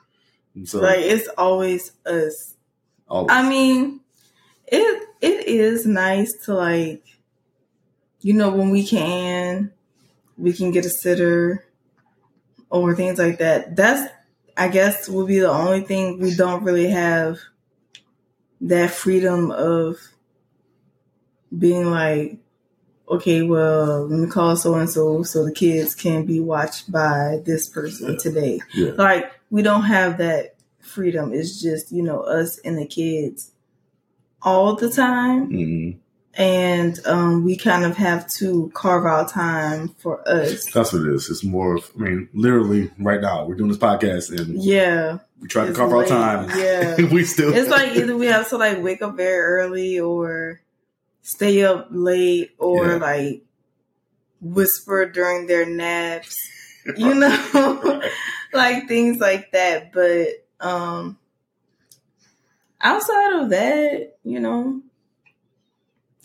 [0.64, 2.54] so like it's always us.
[3.08, 3.30] always.
[3.30, 4.00] I mean,
[4.66, 7.04] it it is nice to like,
[8.20, 9.72] you know, when we can,
[10.36, 11.64] we can get a sitter
[12.68, 13.76] or things like that.
[13.76, 14.12] That's
[14.56, 17.38] I guess will be the only thing we don't really have
[18.62, 19.96] that freedom of
[21.56, 22.38] being like,
[23.10, 27.40] okay, well, let me call so and so so the kids can be watched by
[27.44, 28.60] this person today.
[28.74, 28.92] Yeah.
[28.96, 31.32] Like we don't have that freedom.
[31.32, 33.52] It's just, you know, us and the kids
[34.42, 35.46] all the time.
[35.50, 35.90] hmm
[36.34, 40.64] And um, we kind of have to carve out time for us.
[40.72, 41.28] That's what it is.
[41.28, 45.18] It's more of, I mean, literally right now, we're doing this podcast and Yeah.
[45.40, 46.08] we try to carve late.
[46.08, 46.48] time.
[46.58, 46.96] Yeah.
[47.12, 47.52] we still.
[47.54, 50.60] It's like either we have to like wake up very early or
[51.22, 52.94] stay up late or Yeah.
[52.96, 53.42] like
[54.40, 56.34] whisper during their naps.
[56.96, 58.02] You know?
[58.52, 59.92] like things like that.
[59.92, 60.28] But
[60.60, 61.18] um
[62.80, 64.80] outside of that, you know,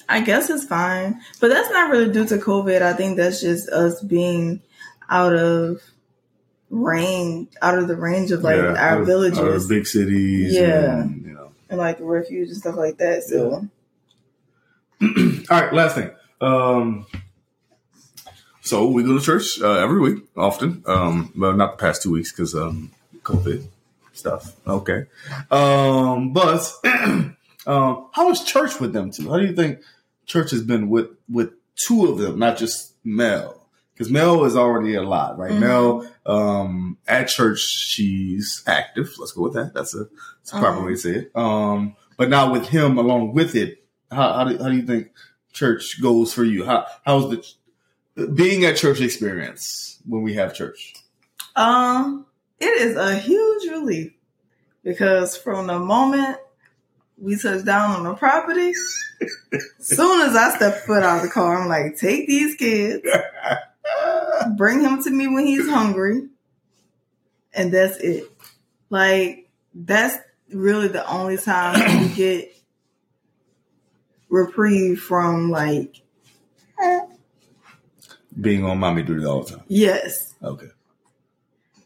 [0.08, 1.20] I guess it's fine.
[1.41, 2.82] But that's not really due to COVID.
[2.82, 4.62] I think that's just us being
[5.10, 5.82] out of
[6.72, 10.54] range out of the range of like Yeah, our out villages out big cities.
[10.54, 11.02] Yeah.
[11.02, 11.52] And, you know.
[11.70, 13.24] and like the refuge and stuff like that.
[13.24, 13.68] So
[15.51, 16.12] All right, last thing.
[16.41, 17.06] Um,
[18.62, 20.84] so we go to church uh, every week, often.
[20.88, 22.91] Um, well, not the past two weeks because um,
[23.24, 23.68] COVID
[24.14, 24.56] stuff.
[24.68, 25.06] Okay,
[25.51, 29.30] um, but um, how is church with them two?
[29.30, 29.80] How do you think
[30.26, 33.62] church has been with with two of them, not just Mel?
[33.93, 35.51] Because Mel is already a lot, right?
[35.51, 35.60] Mhm.
[35.60, 39.14] Mel um, at church, she's active.
[39.20, 39.74] Let's go with that.
[39.74, 40.08] That's a,
[40.39, 40.86] that's a proper Uh-huh.
[40.88, 41.32] way to say it.
[41.36, 45.12] Um, but now with him along with it, how, how do how do you think
[45.53, 46.66] church goes for you?
[46.66, 50.93] How how's the being at church experience when we have church?
[51.56, 52.26] um
[52.60, 54.14] it is a huge relief
[54.84, 56.38] because from the moment
[57.18, 58.74] we touch down on the property,
[59.80, 63.08] soon as I step foot out of the car, I'm like, take these kids,
[64.58, 66.28] bring him to me when he's hungry,
[67.53, 68.30] and that's it.
[68.89, 70.18] Like that's
[70.51, 72.56] really the only time you get
[74.30, 76.02] reprieve from like
[78.40, 79.64] being on mommy duty all the time.
[79.68, 80.68] yes Okay.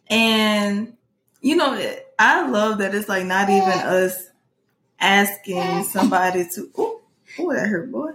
[0.09, 0.95] And
[1.41, 1.79] you know,
[2.17, 4.27] I love that it's like not even us
[4.99, 6.69] asking somebody to.
[6.77, 6.99] Oh,
[7.37, 8.11] oh, that hurt, boy.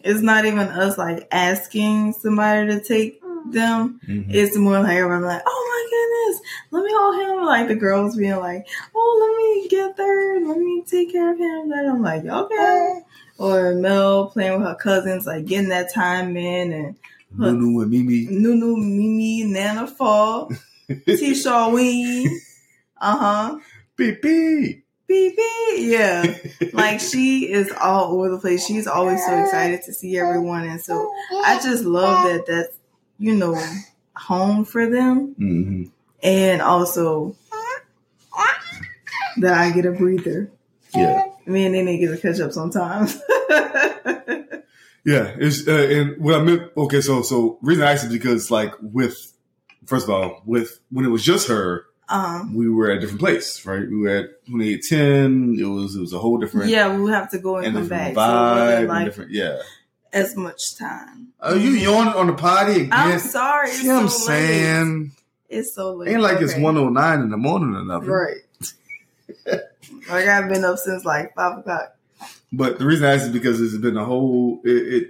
[0.00, 4.00] It's not even us like asking somebody to take them.
[4.06, 4.26] Mhm.
[4.32, 7.44] It's more like everyone like, oh my goodness, let me hold him.
[7.44, 11.38] Like the girls being like, oh, let me get there, let me take care of
[11.38, 11.72] him.
[11.72, 13.00] And I'm like, okay.
[13.38, 16.96] Or Mel playing with her cousins, like getting that time in, and
[17.36, 18.26] Nunu and Mimi.
[18.30, 20.50] Nunu, Mimi, Nana Fall.
[21.06, 22.40] T-Shaw Ween.
[23.00, 23.58] Uh huh.
[23.96, 24.84] Beep beep.
[25.06, 25.78] Beep beep.
[25.78, 26.34] Yeah.
[26.72, 28.66] Like she is all over the place.
[28.66, 30.64] She's always so excited to see everyone.
[30.64, 31.12] And so
[31.44, 32.78] I just love that that's,
[33.18, 33.60] you know,
[34.16, 35.34] home for them.
[35.34, 35.84] hmm
[36.22, 37.36] And also
[39.38, 40.50] that I get a breather.
[40.94, 41.26] Yeah.
[41.46, 43.20] Me and Nene get to catch up sometimes.
[45.06, 46.72] Yeah, it's uh, and what I meant.
[46.76, 49.16] Okay, so so reason I asked is because like with
[49.86, 53.20] first of all with when it was just her, um, we were at a different
[53.20, 53.88] place, right?
[53.88, 55.56] We were at twenty eight ten.
[55.60, 57.86] It was it was a whole different yeah, we'll have to go and, and come
[57.86, 58.14] back.
[58.14, 59.62] So vibe, and like different yeah.
[60.12, 61.28] as much time.
[61.38, 62.88] Oh, you yawning on the potty again?
[62.90, 63.68] I'm sorry.
[63.68, 65.02] It's See what I'm so saying?
[65.02, 65.12] Late.
[65.50, 66.08] It's so late.
[66.08, 68.08] Ain't like it's one oh nine in the morning or nothing.
[68.08, 69.60] Right.
[70.08, 71.96] like I've been up since like five o'clock.
[72.52, 75.08] But the reason I asked is because it's been a whole it, it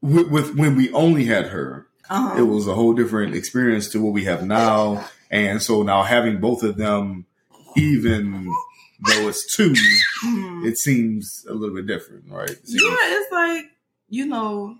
[0.00, 2.38] with, with when we only had her, Uh-huh.
[2.38, 5.04] it was a whole different experience to what we have now.
[5.30, 7.26] And so now having both of them,
[7.76, 8.46] even
[9.06, 9.74] though it's two,
[10.24, 10.66] Mhm.
[10.66, 12.50] it seems a little bit different, right?
[12.50, 13.66] It seems- Yeah, it's like
[14.12, 14.76] you know,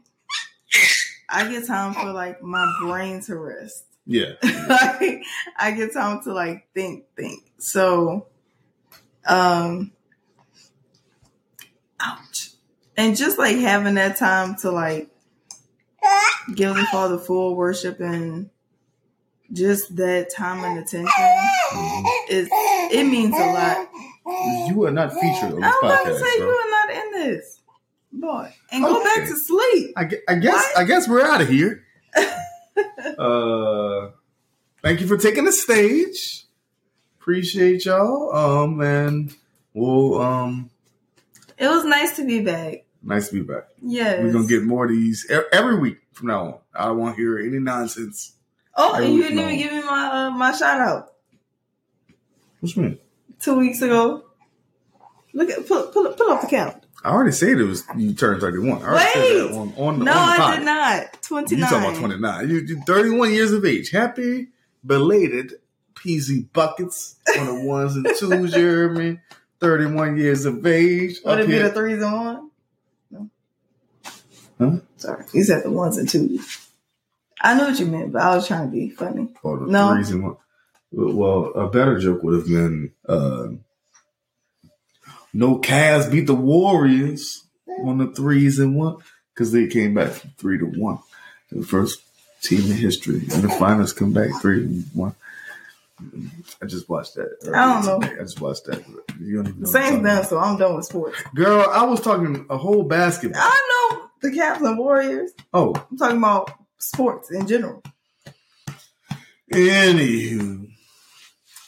[1.29, 3.85] I get time for like my brain to rest.
[4.07, 4.33] yeah.
[4.43, 5.23] like
[5.57, 7.45] I get time to like think, think.
[7.59, 8.27] So,
[9.27, 9.93] um,
[12.01, 12.51] ouch,
[12.97, 15.09] and just like having that time to like
[16.55, 18.51] give the Father full worship and
[19.53, 21.09] just that time and attention
[22.29, 23.89] is it means a lot.
[24.69, 26.91] You are not featured on I this was about to podcast, say you are not
[26.91, 27.61] in this,
[28.13, 29.93] boy, and go back to sleep.
[29.97, 30.79] I, I guess What?
[30.79, 31.85] I guess we're out of here.
[33.19, 34.11] uh,
[34.83, 36.47] thank you for taking the stage.
[37.21, 38.35] Appreciate y'all.
[38.35, 39.35] Um, and
[39.75, 40.71] we'll um,
[41.59, 42.85] It was nice to be back.
[43.03, 43.65] nice to be back.
[43.83, 46.55] Yes, We're gonna get more of these every week from now on.
[46.75, 48.35] I don't want to hear any nonsense.
[48.75, 51.13] Oh, and you didn't even give me my uh, my shout out
[52.61, 52.99] What's mean?
[53.41, 54.25] two weeks ago.
[55.35, 56.77] Look at pull pull pull up the count.
[57.05, 58.81] I already said it was you turned thirty one.
[58.81, 58.85] Wait.
[58.85, 61.23] that on, on the No, on I did not.
[61.23, 61.71] Twenty You nine.
[61.71, 62.49] talking about twenty nine?
[62.49, 63.91] You you thirty one years of age.
[63.91, 64.49] Happy
[64.87, 65.55] belated
[65.95, 68.55] PZ buckets on the ones and twos.
[68.55, 69.19] You hear me?
[69.61, 71.19] 31 years of age.
[71.25, 71.69] Would it be here.
[71.69, 72.51] the threes and one?
[73.11, 73.31] No.
[74.59, 74.77] Huh?
[74.97, 75.25] Sorry.
[75.35, 76.69] You said the ones and twos.
[77.43, 79.29] I know what you meant, but I was trying to be funny.
[79.43, 79.95] Or the No.
[79.95, 80.37] threes and one.
[80.93, 83.49] Well, a better joke would have been uh,
[85.33, 87.45] no Cavs beat the Warriors
[87.85, 88.97] on the threes and one
[89.33, 90.99] because they came back from three to one.
[91.53, 92.03] The first
[92.43, 95.15] team in history and the finals come back three to one.
[96.63, 97.31] I just watched that.
[97.55, 98.07] I don't know.
[98.09, 98.85] I just watched that.
[99.21, 101.23] You don't even know The what I'm Saints done, so I'm done with sports.
[101.35, 103.41] Girl, I was talking a whole basketball.
[103.43, 105.33] I know the Cavs and Warriors.
[105.53, 107.83] Oh, I'm talking about sports in general.
[109.53, 110.67] anywho.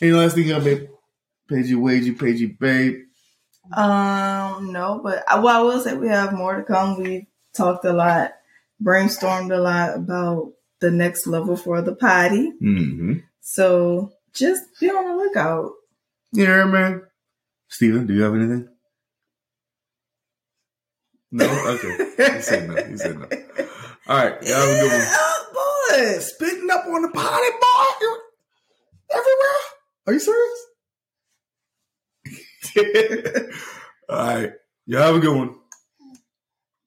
[0.00, 0.88] Any last thing you got, babe?
[1.50, 3.02] Pagey Wagey, Pagey Babe.
[3.76, 7.00] Um, no, but I, well, I will say we have more to come.
[7.00, 8.32] We talked a lot,
[8.82, 12.50] brainstormed a lot about the next level for the potty.
[12.62, 13.12] Mm-hmm.
[13.40, 15.72] So just be on the lookout.
[16.32, 17.02] Yeah, man.
[17.68, 18.68] Steven, do you have anything?
[21.30, 21.46] No?
[21.46, 22.34] Okay.
[22.34, 22.76] He said no.
[22.84, 23.26] He said no.
[24.06, 24.42] All right.
[24.42, 25.06] Y'all have a good one.
[25.08, 26.18] Oh, boy.
[26.18, 27.86] Spitting up on the potty bar
[29.10, 29.58] everywhere.
[30.06, 30.58] Are you serious?
[34.08, 34.52] All right.
[34.86, 35.54] Y'all have a good one.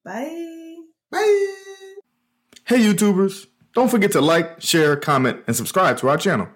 [0.04, 0.76] Bye.
[1.10, 1.54] Bye.
[2.64, 3.46] Hey, YouTubers.
[3.74, 6.48] Don't forget to like, share, comment, and subscribe to our channel.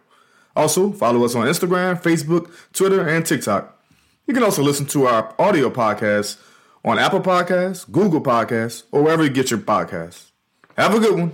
[0.57, 3.79] Also, follow us on Instagram, Facebook, Twitter, and TikTok.
[4.27, 6.39] You can also listen to our audio podcast
[6.85, 10.31] on Apple Podcasts, Google Podcasts, or wherever you get your podcasts.
[10.77, 11.33] Have a good one.